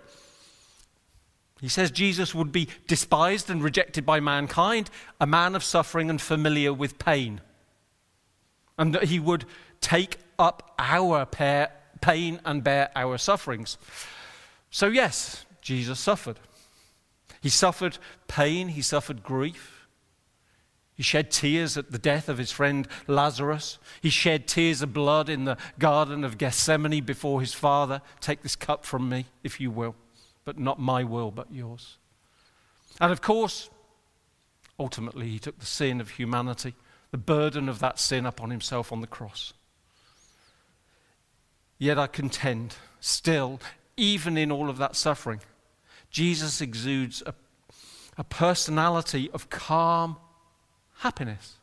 He 1.60 1.68
says 1.68 1.92
Jesus 1.92 2.34
would 2.34 2.52
be 2.52 2.70
despised 2.88 3.50
and 3.50 3.64
rejected 3.64 4.06
by 4.06 4.20
mankind, 4.20 4.90
a 5.20 5.26
man 5.26 5.56
of 5.56 5.64
suffering 5.64 6.10
and 6.10 6.22
familiar 6.22 6.72
with 6.72 7.00
pain. 7.00 7.42
And 8.78 8.94
that 8.96 9.06
he 9.06 9.20
would 9.20 9.46
take 9.82 10.18
up 10.38 10.74
our 10.78 11.26
pain 11.26 12.40
and 12.46 12.64
bear 12.64 12.92
our 12.96 13.18
sufferings. 13.18 13.78
So, 14.70 14.88
yes, 14.88 15.46
Jesus 15.62 16.00
suffered. 16.00 16.40
He 17.42 17.50
suffered 17.50 17.98
pain, 18.28 18.70
he 18.70 18.82
suffered 18.82 19.24
grief. 19.24 19.88
He 20.94 21.04
shed 21.04 21.32
tears 21.32 21.78
at 21.78 21.92
the 21.92 21.98
death 21.98 22.28
of 22.28 22.38
his 22.38 22.52
friend 22.52 22.86
Lazarus. 23.08 23.80
He 24.02 24.10
shed 24.10 24.48
tears 24.48 24.82
of 24.82 24.94
blood 24.94 25.30
in 25.30 25.46
the 25.46 25.58
Garden 25.78 26.26
of 26.26 26.38
Gethsemane 26.38 27.06
before 27.06 27.40
his 27.40 27.54
Father. 27.54 28.02
Take 28.20 28.42
this 28.42 28.58
cup 28.58 28.84
from 28.84 29.08
me, 29.08 29.28
if 29.42 29.62
you 29.62 29.72
will, 29.72 29.96
but 30.44 30.60
not 30.60 30.78
my 30.78 31.06
will, 31.06 31.32
but 31.32 31.54
yours. 31.54 31.98
And 33.00 33.14
of 33.14 33.22
course, 33.22 33.70
ultimately, 34.78 35.30
he 35.30 35.40
took 35.40 35.60
the 35.60 35.66
sin 35.66 36.02
of 36.02 36.10
humanity, 36.10 36.76
the 37.12 37.18
burden 37.18 37.70
of 37.70 37.80
that 37.80 37.98
sin 37.98 38.26
upon 38.26 38.50
himself 38.50 38.92
on 38.92 39.00
the 39.00 39.08
cross. 39.08 39.54
Yet 41.78 41.98
I 41.98 42.08
contend, 42.08 42.76
still, 43.00 43.62
even 43.96 44.38
in 44.38 44.52
all 44.52 44.70
of 44.70 44.78
that 44.80 44.98
suffering, 44.98 45.40
Jesus 46.10 46.62
exudes 46.62 47.22
a, 47.26 47.34
a 48.18 48.24
personality 48.24 49.30
of 49.34 49.50
calm 49.50 50.18
happiness. 51.00 51.56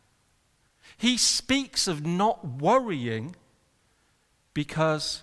He 0.97 1.17
speaks 1.17 1.89
of 1.89 2.07
not 2.07 2.47
worrying 2.61 3.37
because 4.55 5.23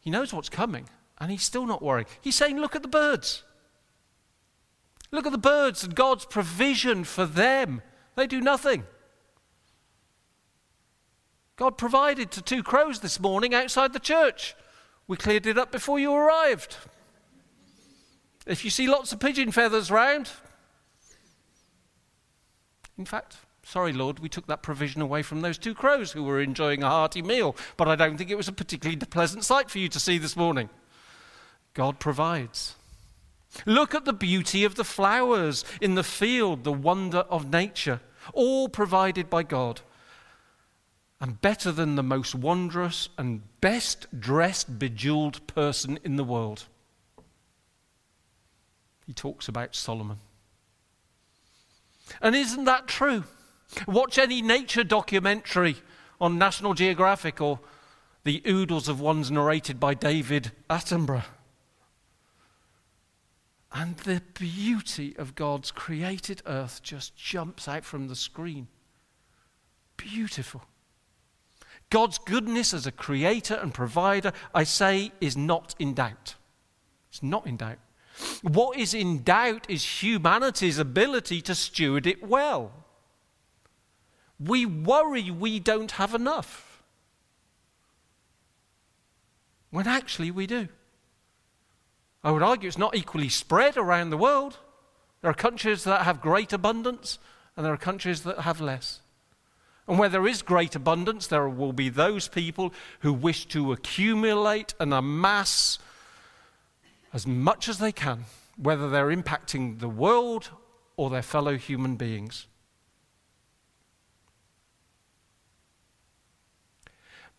he 0.00 0.10
knows 0.10 0.32
what's 0.32 0.48
coming 0.48 0.88
and 1.18 1.30
he's 1.30 1.42
still 1.42 1.66
not 1.66 1.82
worrying. 1.82 2.06
He's 2.20 2.34
saying, 2.34 2.58
Look 2.58 2.76
at 2.76 2.82
the 2.82 2.88
birds. 2.88 3.42
Look 5.10 5.26
at 5.26 5.32
the 5.32 5.38
birds 5.38 5.84
and 5.84 5.94
God's 5.94 6.24
provision 6.24 7.04
for 7.04 7.24
them. 7.24 7.82
They 8.16 8.26
do 8.26 8.40
nothing. 8.40 8.84
God 11.56 11.78
provided 11.78 12.32
to 12.32 12.42
two 12.42 12.64
crows 12.64 12.98
this 12.98 13.20
morning 13.20 13.54
outside 13.54 13.92
the 13.92 14.00
church. 14.00 14.56
We 15.06 15.16
cleared 15.16 15.46
it 15.46 15.56
up 15.56 15.70
before 15.70 16.00
you 16.00 16.12
arrived. 16.12 16.76
If 18.46 18.64
you 18.64 18.70
see 18.70 18.86
lots 18.86 19.12
of 19.12 19.20
pigeon 19.20 19.52
feathers 19.52 19.90
round, 19.90 20.30
in 22.98 23.06
fact, 23.06 23.36
Sorry, 23.64 23.94
Lord, 23.94 24.18
we 24.18 24.28
took 24.28 24.46
that 24.46 24.62
provision 24.62 25.00
away 25.00 25.22
from 25.22 25.40
those 25.40 25.56
two 25.56 25.74
crows 25.74 26.12
who 26.12 26.22
were 26.22 26.40
enjoying 26.40 26.82
a 26.82 26.88
hearty 26.88 27.22
meal, 27.22 27.56
but 27.76 27.88
I 27.88 27.96
don't 27.96 28.18
think 28.18 28.30
it 28.30 28.36
was 28.36 28.48
a 28.48 28.52
particularly 28.52 28.98
pleasant 28.98 29.42
sight 29.44 29.70
for 29.70 29.78
you 29.78 29.88
to 29.88 29.98
see 29.98 30.18
this 30.18 30.36
morning. 30.36 30.68
God 31.72 31.98
provides. 31.98 32.76
Look 33.64 33.94
at 33.94 34.04
the 34.04 34.12
beauty 34.12 34.64
of 34.64 34.74
the 34.74 34.84
flowers 34.84 35.64
in 35.80 35.94
the 35.94 36.04
field, 36.04 36.64
the 36.64 36.72
wonder 36.72 37.18
of 37.18 37.50
nature, 37.50 38.00
all 38.32 38.68
provided 38.68 39.30
by 39.30 39.42
God. 39.42 39.80
And 41.20 41.40
better 41.40 41.72
than 41.72 41.94
the 41.94 42.02
most 42.02 42.34
wondrous 42.34 43.08
and 43.16 43.42
best 43.60 44.06
dressed, 44.20 44.78
bejeweled 44.78 45.46
person 45.46 45.98
in 46.04 46.16
the 46.16 46.24
world. 46.24 46.66
He 49.06 49.12
talks 49.12 49.48
about 49.48 49.74
Solomon. 49.74 50.18
And 52.20 52.34
isn't 52.34 52.64
that 52.64 52.86
true? 52.86 53.24
Watch 53.86 54.18
any 54.18 54.42
nature 54.42 54.84
documentary 54.84 55.76
on 56.20 56.38
National 56.38 56.74
Geographic 56.74 57.40
or 57.40 57.60
the 58.24 58.42
oodles 58.46 58.88
of 58.88 59.00
ones 59.00 59.30
narrated 59.30 59.78
by 59.78 59.94
David 59.94 60.52
Attenborough. 60.70 61.24
And 63.72 63.96
the 63.98 64.22
beauty 64.34 65.16
of 65.18 65.34
God's 65.34 65.70
created 65.72 66.42
earth 66.46 66.80
just 66.82 67.16
jumps 67.16 67.66
out 67.66 67.84
from 67.84 68.06
the 68.06 68.14
screen. 68.14 68.68
Beautiful. 69.96 70.62
God's 71.90 72.18
goodness 72.18 72.72
as 72.72 72.86
a 72.86 72.92
creator 72.92 73.54
and 73.54 73.74
provider, 73.74 74.32
I 74.54 74.64
say, 74.64 75.12
is 75.20 75.36
not 75.36 75.74
in 75.78 75.94
doubt. 75.94 76.36
It's 77.10 77.22
not 77.22 77.46
in 77.46 77.56
doubt. 77.56 77.78
What 78.42 78.78
is 78.78 78.94
in 78.94 79.22
doubt 79.22 79.66
is 79.68 80.02
humanity's 80.02 80.78
ability 80.78 81.40
to 81.42 81.54
steward 81.54 82.06
it 82.06 82.26
well 82.26 82.84
we 84.38 84.66
worry 84.66 85.30
we 85.30 85.60
don't 85.60 85.92
have 85.92 86.14
enough. 86.14 86.82
When 89.70 89.86
actually 89.86 90.30
we 90.30 90.46
do. 90.46 90.68
I 92.22 92.30
would 92.30 92.42
argue 92.42 92.68
it's 92.68 92.78
not 92.78 92.96
equally 92.96 93.28
spread 93.28 93.76
around 93.76 94.10
the 94.10 94.16
world. 94.16 94.58
There 95.20 95.30
are 95.30 95.34
countries 95.34 95.84
that 95.84 96.02
have 96.02 96.20
great 96.20 96.52
abundance, 96.52 97.18
and 97.56 97.64
there 97.64 97.72
are 97.72 97.78
countries 97.78 98.22
that 98.22 98.40
have 98.40 98.60
less. 98.60 99.00
And 99.86 99.98
where 99.98 100.08
there 100.08 100.26
is 100.26 100.42
great 100.42 100.74
abundance, 100.74 101.26
there 101.26 101.48
will 101.48 101.72
be 101.72 101.88
those 101.90 102.28
people 102.28 102.72
who 103.00 103.12
wish 103.12 103.46
to 103.46 103.72
accumulate 103.72 104.74
and 104.80 104.94
amass 104.94 105.78
as 107.14 107.26
much 107.28 107.68
as 107.68 107.78
they 107.78 107.92
can, 107.92 108.24
whether 108.56 108.90
they're 108.90 109.14
impacting 109.14 109.78
the 109.78 109.88
world 109.88 110.50
or 110.96 111.08
their 111.08 111.22
fellow 111.22 111.56
human 111.56 111.94
beings. 111.94 112.48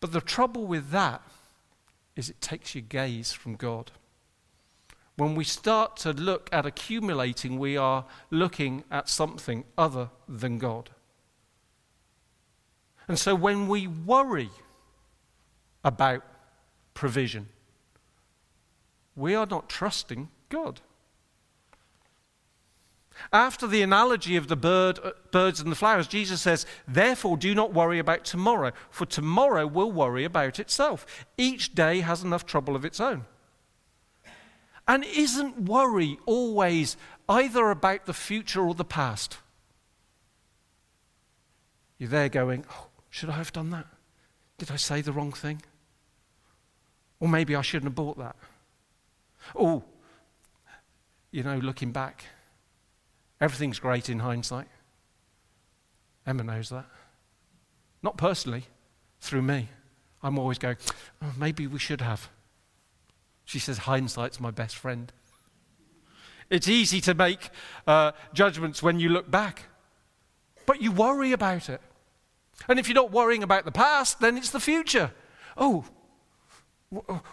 But 0.00 0.12
the 0.12 0.22
trouble 0.22 0.66
with 0.66 0.90
that 0.90 1.22
is 2.16 2.30
it 2.30 2.40
takes 2.40 2.74
your 2.74 2.82
gaze 2.88 3.32
from 3.32 3.54
God. 3.54 3.92
When 5.16 5.34
we 5.34 5.44
start 5.44 5.96
to 5.98 6.12
look 6.12 6.48
at 6.52 6.64
accumulating, 6.64 7.58
we 7.58 7.76
are 7.76 8.06
looking 8.30 8.84
at 8.90 9.10
something 9.10 9.64
other 9.76 10.08
than 10.26 10.58
God. 10.58 10.90
And 13.08 13.18
so 13.18 13.34
when 13.34 13.68
we 13.68 13.86
worry 13.86 14.50
about 15.84 16.22
provision, 16.94 17.48
we 19.16 19.34
are 19.34 19.46
not 19.46 19.68
trusting 19.68 20.28
God. 20.48 20.80
After 23.32 23.66
the 23.66 23.82
analogy 23.82 24.36
of 24.36 24.48
the 24.48 24.56
bird, 24.56 24.98
uh, 25.02 25.12
birds 25.30 25.60
and 25.60 25.72
the 25.72 25.76
flowers, 25.76 26.06
Jesus 26.06 26.42
says, 26.42 26.66
Therefore, 26.86 27.36
do 27.36 27.54
not 27.54 27.72
worry 27.72 27.98
about 27.98 28.24
tomorrow, 28.24 28.72
for 28.90 29.06
tomorrow 29.06 29.66
will 29.66 29.90
worry 29.90 30.24
about 30.24 30.60
itself. 30.60 31.06
Each 31.38 31.74
day 31.74 32.00
has 32.00 32.22
enough 32.22 32.44
trouble 32.44 32.76
of 32.76 32.84
its 32.84 33.00
own. 33.00 33.24
And 34.86 35.04
isn't 35.04 35.62
worry 35.62 36.18
always 36.26 36.96
either 37.28 37.70
about 37.70 38.06
the 38.06 38.14
future 38.14 38.60
or 38.60 38.74
the 38.74 38.84
past? 38.84 39.38
You're 41.98 42.10
there 42.10 42.28
going, 42.28 42.64
oh, 42.70 42.88
Should 43.10 43.30
I 43.30 43.38
have 43.38 43.52
done 43.52 43.70
that? 43.70 43.86
Did 44.58 44.70
I 44.70 44.76
say 44.76 45.00
the 45.00 45.12
wrong 45.12 45.32
thing? 45.32 45.62
Or 47.18 47.28
maybe 47.28 47.56
I 47.56 47.62
shouldn't 47.62 47.90
have 47.90 47.94
bought 47.94 48.18
that. 48.18 48.36
Oh, 49.54 49.84
you 51.30 51.42
know, 51.42 51.58
looking 51.58 51.92
back 51.92 52.24
Everything's 53.40 53.78
great 53.78 54.08
in 54.08 54.20
hindsight. 54.20 54.68
Emma 56.26 56.42
knows 56.42 56.70
that. 56.70 56.86
Not 58.02 58.16
personally, 58.16 58.64
through 59.20 59.42
me. 59.42 59.68
I'm 60.22 60.38
always 60.38 60.58
going, 60.58 60.76
oh, 61.22 61.34
maybe 61.36 61.66
we 61.66 61.78
should 61.78 62.00
have. 62.00 62.30
She 63.44 63.58
says, 63.58 63.78
hindsight's 63.78 64.40
my 64.40 64.50
best 64.50 64.76
friend. 64.76 65.12
It's 66.48 66.68
easy 66.68 67.00
to 67.02 67.14
make 67.14 67.50
uh, 67.86 68.12
judgments 68.32 68.82
when 68.82 68.98
you 68.98 69.08
look 69.08 69.30
back, 69.30 69.64
but 70.64 70.80
you 70.80 70.92
worry 70.92 71.32
about 71.32 71.68
it. 71.68 71.80
And 72.68 72.78
if 72.78 72.88
you're 72.88 72.94
not 72.94 73.12
worrying 73.12 73.42
about 73.42 73.64
the 73.64 73.72
past, 73.72 74.20
then 74.20 74.36
it's 74.36 74.50
the 74.50 74.60
future. 74.60 75.12
Oh, 75.56 75.84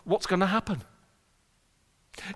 what's 0.03 0.25
going 0.25 0.41
to 0.41 0.47
happen? 0.47 0.81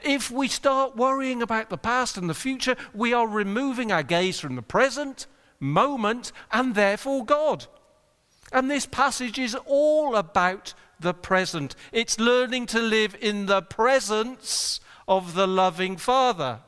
If 0.04 0.32
we 0.32 0.48
start 0.48 0.96
worrying 0.96 1.42
about 1.42 1.70
the 1.70 1.78
past 1.78 2.18
and 2.18 2.30
the 2.30 2.34
future, 2.34 2.76
we 2.94 3.14
are 3.14 3.28
removing 3.28 3.92
our 3.92 4.04
gaze 4.04 4.40
from 4.40 4.56
the 4.56 4.62
present 4.62 5.28
moment 5.60 6.32
and 6.52 6.76
therefore 6.76 7.26
God. 7.26 7.68
And 8.52 8.70
this 8.70 8.86
passage 8.86 9.38
is 9.38 9.56
all 9.66 10.16
about 10.16 10.74
the 11.00 11.14
present. 11.14 11.76
It's 11.92 12.20
learning 12.20 12.68
to 12.68 12.80
live 12.80 13.16
in 13.22 13.46
the 13.46 13.62
presence 13.62 14.80
of 15.08 15.36
the 15.36 15.48
loving 15.48 15.98
Father. 15.98 16.60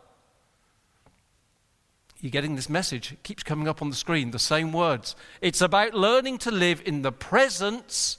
You're 2.19 2.31
getting 2.31 2.55
this 2.55 2.69
message. 2.69 3.13
It 3.13 3.23
keeps 3.23 3.43
coming 3.43 3.67
up 3.67 3.81
on 3.81 3.89
the 3.89 3.95
screen, 3.95 4.31
the 4.31 4.39
same 4.39 4.73
words. 4.73 5.15
It's 5.41 5.61
about 5.61 5.93
learning 5.93 6.39
to 6.39 6.51
live 6.51 6.81
in 6.85 7.01
the 7.01 7.13
presence 7.13 8.17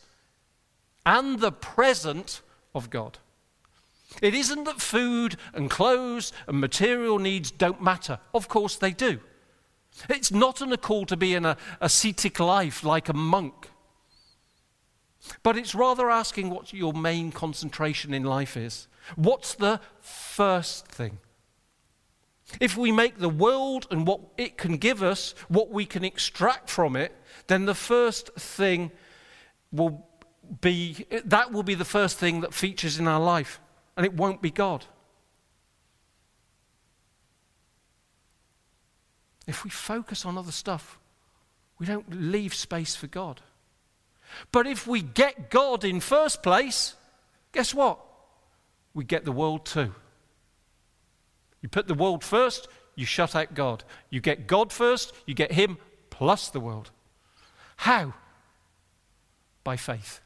and 1.05 1.41
the 1.41 1.53
present 1.53 2.41
of 2.75 2.89
God. 2.89 3.19
It 4.23 4.35
isn't 4.35 4.65
that 4.65 4.81
food 4.81 5.37
and 5.55 5.71
clothes 5.71 6.33
and 6.47 6.61
material 6.61 7.19
needs 7.19 7.51
don't 7.51 7.83
matter. 7.83 8.19
Of 8.35 8.49
course 8.49 8.77
they 8.77 8.93
do. 8.93 9.21
It's 10.09 10.31
not 10.31 10.61
an 10.61 10.73
a 10.73 10.77
call 10.77 11.07
to 11.07 11.17
be 11.17 11.35
in 11.35 11.45
a 11.45 11.57
ascetic 11.81 12.39
life 12.39 12.85
like 12.85 13.09
a 13.09 13.15
monk. 13.15 13.71
But 15.43 15.57
it's 15.57 15.75
rather 15.75 16.11
asking 16.11 16.51
what 16.51 16.73
your 16.73 16.93
main 16.93 17.31
concentration 17.33 18.15
in 18.15 18.25
life 18.25 18.57
is. 18.57 18.89
What's 19.17 19.55
the 19.55 19.81
first 20.01 20.87
thing? 20.89 21.19
If 22.59 22.77
we 22.77 22.91
make 22.91 23.19
the 23.19 23.29
world 23.29 23.87
and 23.91 24.07
what 24.07 24.21
it 24.37 24.59
can 24.59 24.77
give 24.77 25.03
us, 25.03 25.35
what 25.49 25.71
we 25.71 25.87
can 25.87 26.05
extract 26.05 26.69
from 26.69 26.97
it, 26.97 27.15
then 27.47 27.67
the 27.67 27.75
first 27.75 28.31
thing 28.35 28.91
will 29.71 30.07
be 30.61 31.07
that 31.25 31.53
will 31.53 31.63
be 31.63 31.77
the 31.77 31.85
first 31.85 32.19
thing 32.19 32.41
that 32.41 32.53
features 32.53 32.99
in 32.99 33.07
our 33.07 33.21
life 33.21 33.61
and 33.97 34.07
it 34.07 34.15
won't 34.15 34.43
be 34.43 34.51
God. 34.51 34.87
If 39.47 39.65
we 39.65 39.71
focus 39.71 40.25
on 40.25 40.39
other 40.39 40.53
stuff, 40.53 40.99
we 41.79 41.87
don't 41.87 42.07
leave 42.31 42.55
space 42.55 42.95
for 42.95 43.07
God. 43.07 43.41
But 44.53 44.67
if 44.67 44.87
we 44.87 45.03
get 45.03 45.51
God 45.51 45.85
in 45.85 46.01
first 46.01 46.43
place, 46.43 46.95
guess 47.53 47.75
what? 47.75 47.99
We 48.95 49.05
get 49.05 49.25
the 49.25 49.33
world 49.33 49.67
too. 49.67 49.95
You 51.63 51.69
put 51.69 51.89
the 51.89 51.95
world 51.95 52.25
first, 52.25 52.69
you 52.95 53.07
shut 53.07 53.35
out 53.35 53.55
God. 53.55 53.85
You 54.09 54.21
get 54.21 54.47
God 54.47 54.73
first, 54.73 55.13
you 55.27 55.35
get 55.35 55.53
Him 55.53 55.79
plus 56.11 56.49
the 56.49 56.61
world. 56.61 56.91
How? 57.77 58.15
By 59.65 59.77
faith. 59.77 60.21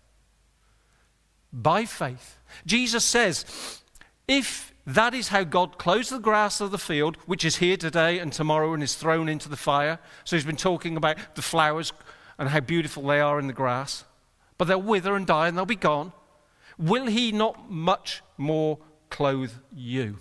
By 1.54 1.84
faith. 1.84 2.38
Jesus 2.66 3.04
says, 3.04 3.80
if 4.26 4.74
that 4.86 5.14
is 5.14 5.28
how 5.28 5.44
God 5.44 5.78
clothes 5.78 6.10
the 6.10 6.18
grass 6.18 6.60
of 6.60 6.70
the 6.70 6.78
field, 6.78 7.16
which 7.26 7.44
is 7.44 7.56
here 7.56 7.76
today 7.76 8.18
and 8.18 8.32
tomorrow 8.32 8.74
and 8.74 8.82
is 8.82 8.96
thrown 8.96 9.28
into 9.28 9.48
the 9.48 9.56
fire. 9.56 9.98
So 10.24 10.36
he's 10.36 10.44
been 10.44 10.56
talking 10.56 10.96
about 10.96 11.16
the 11.34 11.42
flowers 11.42 11.92
and 12.38 12.48
how 12.50 12.60
beautiful 12.60 13.04
they 13.04 13.20
are 13.20 13.38
in 13.38 13.46
the 13.46 13.52
grass. 13.52 14.04
But 14.58 14.66
they'll 14.66 14.82
wither 14.82 15.16
and 15.16 15.26
die 15.26 15.48
and 15.48 15.56
they'll 15.56 15.64
be 15.64 15.76
gone. 15.76 16.12
Will 16.76 17.06
he 17.06 17.32
not 17.32 17.70
much 17.70 18.22
more 18.36 18.78
clothe 19.08 19.52
you? 19.72 20.18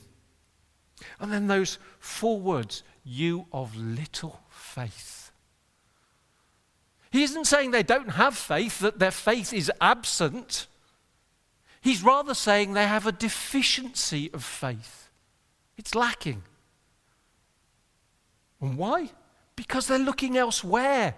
And 1.20 1.34
then 1.34 1.48
those 1.48 1.78
four 2.00 2.40
words, 2.40 2.84
you 3.04 3.48
of 3.52 3.76
little 3.76 4.40
faith. 4.50 5.32
He 7.12 7.24
isn't 7.24 7.46
saying 7.46 7.72
they 7.72 7.84
don't 7.84 8.12
have 8.12 8.38
faith, 8.38 8.80
that 8.80 9.00
their 9.00 9.12
faith 9.12 9.52
is 9.52 9.72
absent. 9.82 10.68
He's 11.84 12.02
rather 12.02 12.34
saying 12.34 12.72
they 12.72 12.88
have 12.88 13.06
a 13.06 13.12
deficiency 13.12 14.32
of 14.34 14.42
faith. 14.42 15.10
It's 15.76 15.94
lacking. 15.94 16.44
And 18.62 18.78
why? 18.78 19.10
Because 19.58 19.88
they're 19.88 20.00
looking 20.00 20.38
elsewhere. 20.38 21.16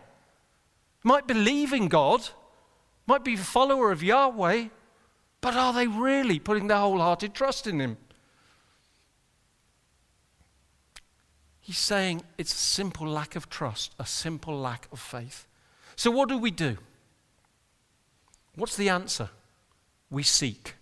Might 1.04 1.28
believe 1.28 1.72
in 1.72 1.88
God, 1.88 2.28
might 3.06 3.24
be 3.24 3.36
a 3.36 3.38
follower 3.38 3.92
of 3.92 4.02
Yahweh, 4.02 4.70
but 5.40 5.54
are 5.54 5.72
they 5.72 5.86
really 5.86 6.40
putting 6.40 6.66
their 6.66 6.80
wholehearted 6.80 7.36
trust 7.36 7.68
in 7.68 7.80
Him? 7.80 7.98
He's 11.62 11.78
saying 11.78 12.24
it's 12.40 12.54
a 12.54 12.58
simple 12.58 13.08
lack 13.08 13.36
of 13.36 13.50
trust, 13.50 13.94
a 14.00 14.06
simple 14.08 14.60
lack 14.60 14.88
of 14.92 15.00
faith. 15.00 15.46
So, 15.96 16.10
what 16.10 16.28
do 16.28 16.40
we 16.40 16.50
do? 16.50 16.80
What's 18.56 18.76
the 18.76 18.90
answer? 18.90 19.30
We 20.10 20.24
seek. 20.24 20.76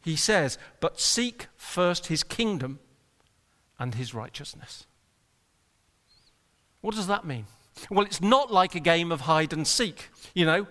He 0.00 0.16
says, 0.16 0.58
But 0.80 1.00
seek 1.00 1.46
first 1.56 2.06
his 2.06 2.22
kingdom 2.22 2.80
and 3.78 3.94
his 3.94 4.14
righteousness. 4.14 4.86
What 6.80 6.94
does 6.94 7.06
that 7.06 7.24
mean? 7.24 7.46
Well, 7.90 8.04
it's 8.04 8.20
not 8.20 8.52
like 8.52 8.74
a 8.74 8.80
game 8.80 9.12
of 9.12 9.22
hide 9.22 9.52
and 9.52 9.66
seek. 9.66 10.10
You 10.34 10.44
know, 10.44 10.66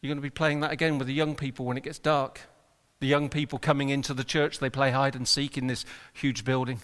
you're 0.00 0.08
going 0.08 0.18
to 0.18 0.22
be 0.22 0.30
playing 0.30 0.60
that 0.60 0.72
again 0.72 0.98
with 0.98 1.06
the 1.06 1.14
young 1.14 1.34
people 1.34 1.64
when 1.64 1.76
it 1.76 1.84
gets 1.84 1.98
dark. 1.98 2.42
The 3.00 3.06
young 3.06 3.28
people 3.28 3.58
coming 3.58 3.90
into 3.90 4.12
the 4.12 4.24
church, 4.24 4.58
they 4.58 4.70
play 4.70 4.90
hide 4.90 5.14
and 5.14 5.26
seek 5.26 5.56
in 5.56 5.68
this 5.68 5.84
huge 6.12 6.44
building. 6.44 6.80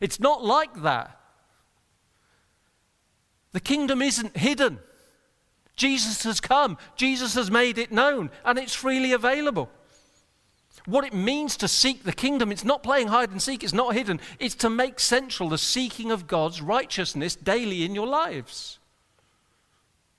It's 0.00 0.20
not 0.20 0.44
like 0.44 0.82
that. 0.82 1.18
The 3.52 3.60
kingdom 3.60 4.00
isn't 4.02 4.36
hidden. 4.36 4.78
Jesus 5.80 6.24
has 6.24 6.42
come, 6.42 6.76
Jesus 6.94 7.32
has 7.36 7.50
made 7.50 7.78
it 7.78 7.90
known, 7.90 8.28
and 8.44 8.58
it's 8.58 8.74
freely 8.74 9.14
available. 9.14 9.70
What 10.84 11.06
it 11.06 11.14
means 11.14 11.56
to 11.56 11.68
seek 11.68 12.04
the 12.04 12.12
kingdom, 12.12 12.52
it's 12.52 12.66
not 12.66 12.82
playing 12.82 13.08
hide 13.08 13.30
and 13.30 13.40
seek, 13.40 13.64
it's 13.64 13.72
not 13.72 13.94
hidden. 13.94 14.20
It's 14.38 14.54
to 14.56 14.68
make 14.68 15.00
central 15.00 15.48
the 15.48 15.56
seeking 15.56 16.10
of 16.12 16.26
God's 16.26 16.60
righteousness 16.60 17.34
daily 17.34 17.82
in 17.82 17.94
your 17.94 18.06
lives. 18.06 18.78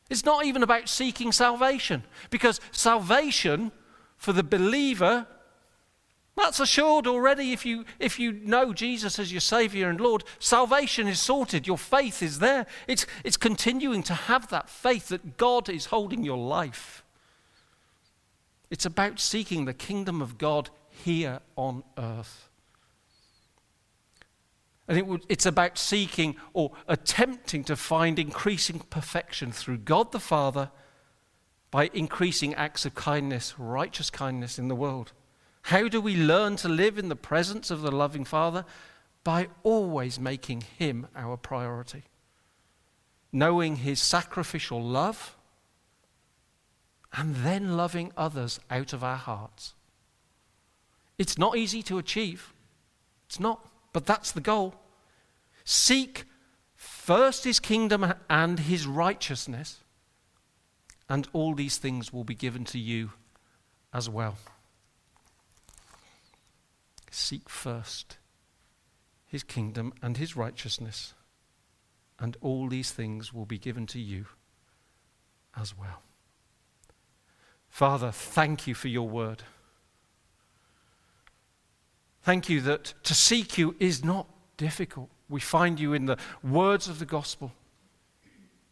It's 0.10 0.26
not 0.26 0.45
even 0.45 0.63
about 0.63 0.89
seeking 0.89 1.32
salvation, 1.32 2.06
because 2.32 2.60
salvation 2.71 3.71
for 4.17 4.34
the 4.34 4.43
believer 4.43 5.28
that's 6.38 6.60
assured 6.60 7.08
already 7.08 7.52
if 7.52 7.65
you, 7.65 7.86
if 8.00 8.20
you 8.20 8.32
know 8.32 8.74
Jesus 8.74 9.20
as 9.20 9.32
your 9.32 9.41
Savior 9.41 9.89
and 9.89 10.00
Lord. 10.00 10.24
Salvation 10.39 11.08
is 11.08 11.20
sorted. 11.20 11.67
Your 11.67 11.78
faith 11.78 12.24
is 12.24 12.39
there. 12.39 12.65
It's, 12.88 13.06
it's 13.24 13.38
continuing 13.38 14.02
to 14.04 14.13
have 14.13 14.50
that 14.50 14.70
faith 14.70 15.10
that 15.10 15.38
God 15.38 15.70
is 15.70 15.88
holding 15.88 16.24
your 16.24 16.38
life. 16.38 17.04
It's 18.70 18.86
about 18.86 19.20
seeking 19.20 19.65
the 19.65 19.74
kingdom 19.74 20.22
of 20.22 20.38
God 20.38 20.70
here 20.89 21.41
on 21.58 21.84
earth. 21.98 22.50
And 24.88 24.98
it 24.98 25.06
would, 25.06 25.26
it's 25.30 25.46
about 25.46 25.78
seeking 25.78 26.36
or 26.54 26.72
attempting 26.88 27.63
to 27.65 27.76
find 27.76 28.17
increasing 28.17 28.80
perfection 28.89 29.52
through 29.52 29.80
God 29.80 30.12
the 30.12 30.20
Father 30.20 30.72
by 31.70 31.89
increasing 31.94 32.54
acts 32.56 32.86
of 32.86 32.96
kindness, 32.96 33.56
righteous 33.58 34.10
kindness 34.10 34.58
in 34.58 34.70
the 34.70 34.76
world. 34.76 35.13
How 35.63 35.88
do 35.88 36.02
we 36.02 36.15
learn 36.15 36.56
to 36.58 36.69
live 36.69 36.97
in 36.97 37.10
the 37.10 37.15
presence 37.15 37.71
of 37.71 37.82
the 37.82 37.91
loving 37.91 38.26
Father? 38.26 38.65
By 39.24 39.50
always 39.63 40.19
making 40.19 40.62
Him 40.78 41.08
our 41.15 41.38
priority. 41.38 42.04
Knowing 43.32 43.78
His 43.78 44.02
sacrificial 44.02 44.82
love 44.82 45.36
and 47.13 47.36
then 47.38 47.76
loving 47.76 48.12
others 48.15 48.60
out 48.69 48.93
of 48.93 49.04
our 49.04 49.17
hearts. 49.17 49.74
It's 51.17 51.38
not 51.38 51.58
easy 51.58 51.84
to 51.84 51.97
achieve. 51.97 52.54
It's 53.28 53.39
not, 53.39 53.67
but 53.93 54.06
that's 54.06 54.32
the 54.32 54.41
goal. 54.41 54.76
Seek 55.63 56.24
first 56.76 57.43
His 57.43 57.60
kingdom 57.60 58.13
and 58.30 58.60
His 58.60 58.88
righteousness, 58.88 59.80
and 61.10 61.28
all 61.34 61.54
these 61.54 61.78
things 61.78 62.12
will 62.13 62.24
be 62.24 62.36
given 62.36 62.63
to 62.65 62.80
you 62.80 63.12
as 63.93 64.10
well. 64.10 64.38
Seek 67.12 67.50
first 67.50 68.17
his 69.28 69.43
kingdom 69.43 69.93
and 70.02 70.17
his 70.17 70.36
righteousness, 70.36 71.13
and 72.19 72.36
all 72.41 72.67
these 72.67 72.91
things 72.91 73.34
will 73.34 73.45
be 73.45 73.58
given 73.58 73.86
to 73.88 74.00
you 74.00 74.26
as 75.56 75.78
well. 75.78 76.02
Father, 77.69 78.12
thank 78.12 78.67
you 78.67 78.74
for 78.74 78.88
your 78.88 79.08
word. 79.08 79.43
Thank 82.24 82.50
you 82.50 82.62
that 82.62 82.93
to 83.04 83.13
seek 83.13 83.58
you 83.58 83.76
is 83.80 84.04
not 84.04 84.28
difficult. 84.58 85.10
We 85.30 85.39
find 85.39 85.80
you 85.80 85.93
in 85.93 86.06
the 86.06 86.17
words 86.43 86.88
of 86.88 87.00
the 87.00 87.06
gospel, 87.06 87.54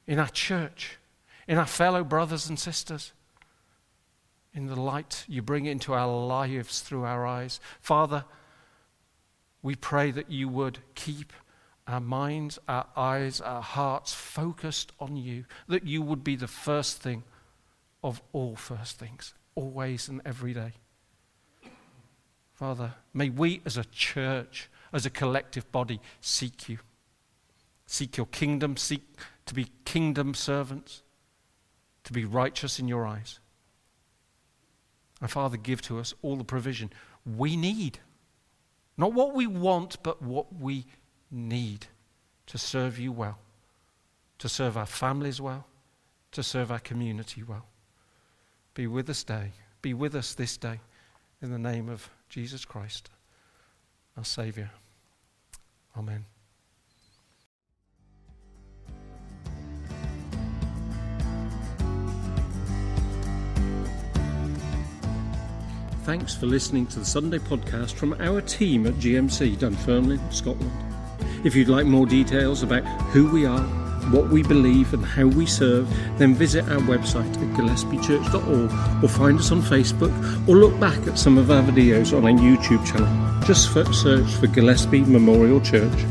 in 0.08 0.20
our 0.20 0.28
church, 0.28 0.98
in 1.48 1.58
our 1.58 1.66
fellow 1.66 2.04
brothers 2.04 2.48
and 2.48 2.60
sisters 2.60 3.14
in 4.60 4.68
the 4.68 4.76
light 4.76 5.24
you 5.30 5.42
bring 5.42 5.66
into 5.66 5.94
our 5.94 6.08
lives 6.28 6.82
through 6.82 7.06
our 7.06 7.26
eyes. 7.26 7.62
Father, 7.80 8.26
we 9.62 9.74
pray 9.74 10.12
that 10.12 10.30
you 10.30 10.50
would 10.50 10.80
keep 10.96 11.32
our 11.88 12.02
minds, 12.02 12.60
our 12.68 12.86
eyes, 12.96 13.40
our 13.40 13.62
hearts 13.62 14.14
focused 14.14 14.92
on 15.00 15.16
you, 15.16 15.46
that 15.70 15.86
you 15.86 16.02
would 16.02 16.26
be 16.26 16.36
the 16.36 16.48
first 16.48 17.02
thing 17.02 17.24
of 18.04 18.22
all 18.34 18.58
first 18.58 19.00
things, 19.00 19.34
always 19.56 20.10
and 20.10 20.22
every 20.26 20.54
day. 20.54 20.74
Father, 22.54 22.96
may 23.14 23.30
we 23.30 23.62
as 23.66 23.78
a 23.78 23.86
church, 23.86 24.70
as 24.92 25.06
a 25.06 25.10
collective 25.10 25.72
body, 25.72 26.02
seek 26.20 26.68
you. 26.68 26.80
Seek 27.86 28.18
your 28.18 28.28
kingdom, 28.28 28.76
seek 28.76 29.04
to 29.46 29.54
be 29.54 29.72
kingdom 29.86 30.34
servants, 30.34 31.02
to 32.04 32.12
be 32.12 32.26
righteous 32.26 32.78
in 32.78 32.90
your 32.90 33.08
eyes. 33.08 33.40
And 35.22 35.30
Father, 35.30 35.58
give 35.58 35.82
to 35.84 36.00
us 36.00 36.14
all 36.22 36.36
the 36.36 36.44
provision 36.44 36.92
we 37.26 37.56
need. 37.56 38.00
Not 38.98 39.14
what 39.14 39.34
we 39.34 39.48
want, 39.48 40.02
but 40.04 40.22
what 40.22 40.54
we 40.60 40.86
need 41.32 41.88
to 42.48 42.58
serve 42.58 42.98
you 43.00 43.12
well, 43.12 43.38
to 44.40 44.50
serve 44.50 44.78
our 44.78 44.86
families 44.86 45.40
well, 45.40 45.66
to 46.32 46.44
serve 46.44 46.72
our 46.72 46.80
community 46.80 47.44
well. 47.44 47.66
Be 48.74 48.88
with 48.88 49.10
us 49.10 49.24
day. 49.24 49.52
Be 49.82 49.94
with 49.94 50.16
us 50.16 50.34
this 50.34 50.58
day 50.58 50.80
in 51.42 51.52
the 51.52 51.60
name 51.60 51.90
of 51.90 52.10
Jesus 52.28 52.66
Christ, 52.66 53.10
our 54.18 54.26
Saviour. 54.26 54.72
Amen. 55.98 56.39
Thanks 66.10 66.34
for 66.34 66.48
listening 66.48 66.88
to 66.88 66.98
the 66.98 67.06
Sunday 67.06 67.38
podcast 67.38 67.94
from 67.94 68.20
our 68.20 68.42
team 68.42 68.88
at 68.88 68.96
GMC 68.96 69.60
Dunfermline, 69.60 70.32
Scotland. 70.32 70.72
If 71.46 71.56
you'd 71.56 71.70
like 71.70 71.86
more 71.86 72.08
details 72.08 72.64
about 72.64 72.84
who 73.12 73.30
we 73.30 73.46
are, 73.46 73.62
what 74.10 74.30
we 74.30 74.42
believe, 74.42 74.92
and 74.96 75.06
how 75.06 75.28
we 75.28 75.46
serve, 75.46 75.88
then 76.18 76.34
visit 76.34 76.68
our 76.68 76.80
website 76.80 77.32
at 77.36 77.56
gillespiechurch.org 77.56 79.04
or 79.04 79.08
find 79.08 79.38
us 79.38 79.52
on 79.52 79.62
Facebook 79.62 80.12
or 80.48 80.56
look 80.56 80.80
back 80.80 80.98
at 81.06 81.20
some 81.20 81.38
of 81.38 81.52
our 81.52 81.62
videos 81.62 82.18
on 82.18 82.24
our 82.24 82.32
YouTube 82.32 82.84
channel. 82.88 83.46
Just 83.46 83.72
search 83.72 84.32
for 84.34 84.48
Gillespie 84.48 85.02
Memorial 85.02 85.62
Church. 85.62 86.06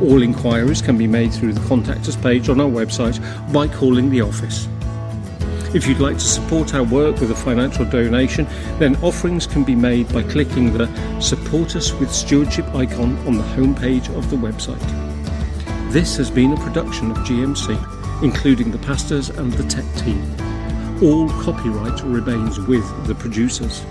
All 0.00 0.22
inquiries 0.22 0.80
can 0.82 0.96
be 0.96 1.08
made 1.08 1.32
through 1.32 1.54
the 1.54 1.66
Contact 1.66 2.06
Us 2.06 2.14
page 2.14 2.48
on 2.48 2.60
our 2.60 2.70
website 2.70 3.20
by 3.52 3.66
calling 3.66 4.08
the 4.08 4.20
office. 4.20 4.68
If 5.72 5.86
you'd 5.86 6.00
like 6.00 6.16
to 6.16 6.24
support 6.24 6.74
our 6.74 6.82
work 6.82 7.20
with 7.20 7.30
a 7.30 7.34
financial 7.34 7.84
donation, 7.84 8.44
then 8.80 8.96
offerings 9.04 9.46
can 9.46 9.62
be 9.62 9.76
made 9.76 10.12
by 10.12 10.24
clicking 10.24 10.72
the 10.76 10.88
Support 11.20 11.76
Us 11.76 11.92
with 11.92 12.12
Stewardship 12.12 12.66
icon 12.74 13.16
on 13.18 13.36
the 13.36 13.44
homepage 13.44 14.12
of 14.16 14.28
the 14.30 14.36
website. 14.36 14.80
This 15.92 16.16
has 16.16 16.28
been 16.28 16.54
a 16.54 16.56
production 16.56 17.12
of 17.12 17.18
GMC, 17.18 18.22
including 18.24 18.72
the 18.72 18.78
pastors 18.78 19.30
and 19.30 19.52
the 19.52 19.62
tech 19.62 19.84
team. 19.94 20.20
All 21.04 21.28
copyright 21.40 22.02
remains 22.02 22.58
with 22.58 23.06
the 23.06 23.14
producers. 23.14 23.84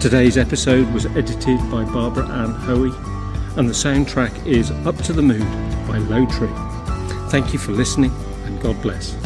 Today's 0.00 0.36
episode 0.36 0.92
was 0.92 1.06
edited 1.06 1.60
by 1.70 1.84
Barbara 1.84 2.26
Anne 2.26 2.54
Hoey, 2.54 2.90
and 3.56 3.68
the 3.68 3.72
soundtrack 3.72 4.46
is 4.46 4.72
Up 4.84 4.96
to 5.04 5.12
the 5.12 5.22
Mood 5.22 5.46
by 5.86 5.98
Low 5.98 6.26
Tree. 6.26 6.50
Thank 7.30 7.52
you 7.52 7.60
for 7.60 7.70
listening, 7.70 8.12
and 8.46 8.60
God 8.60 8.82
bless. 8.82 9.19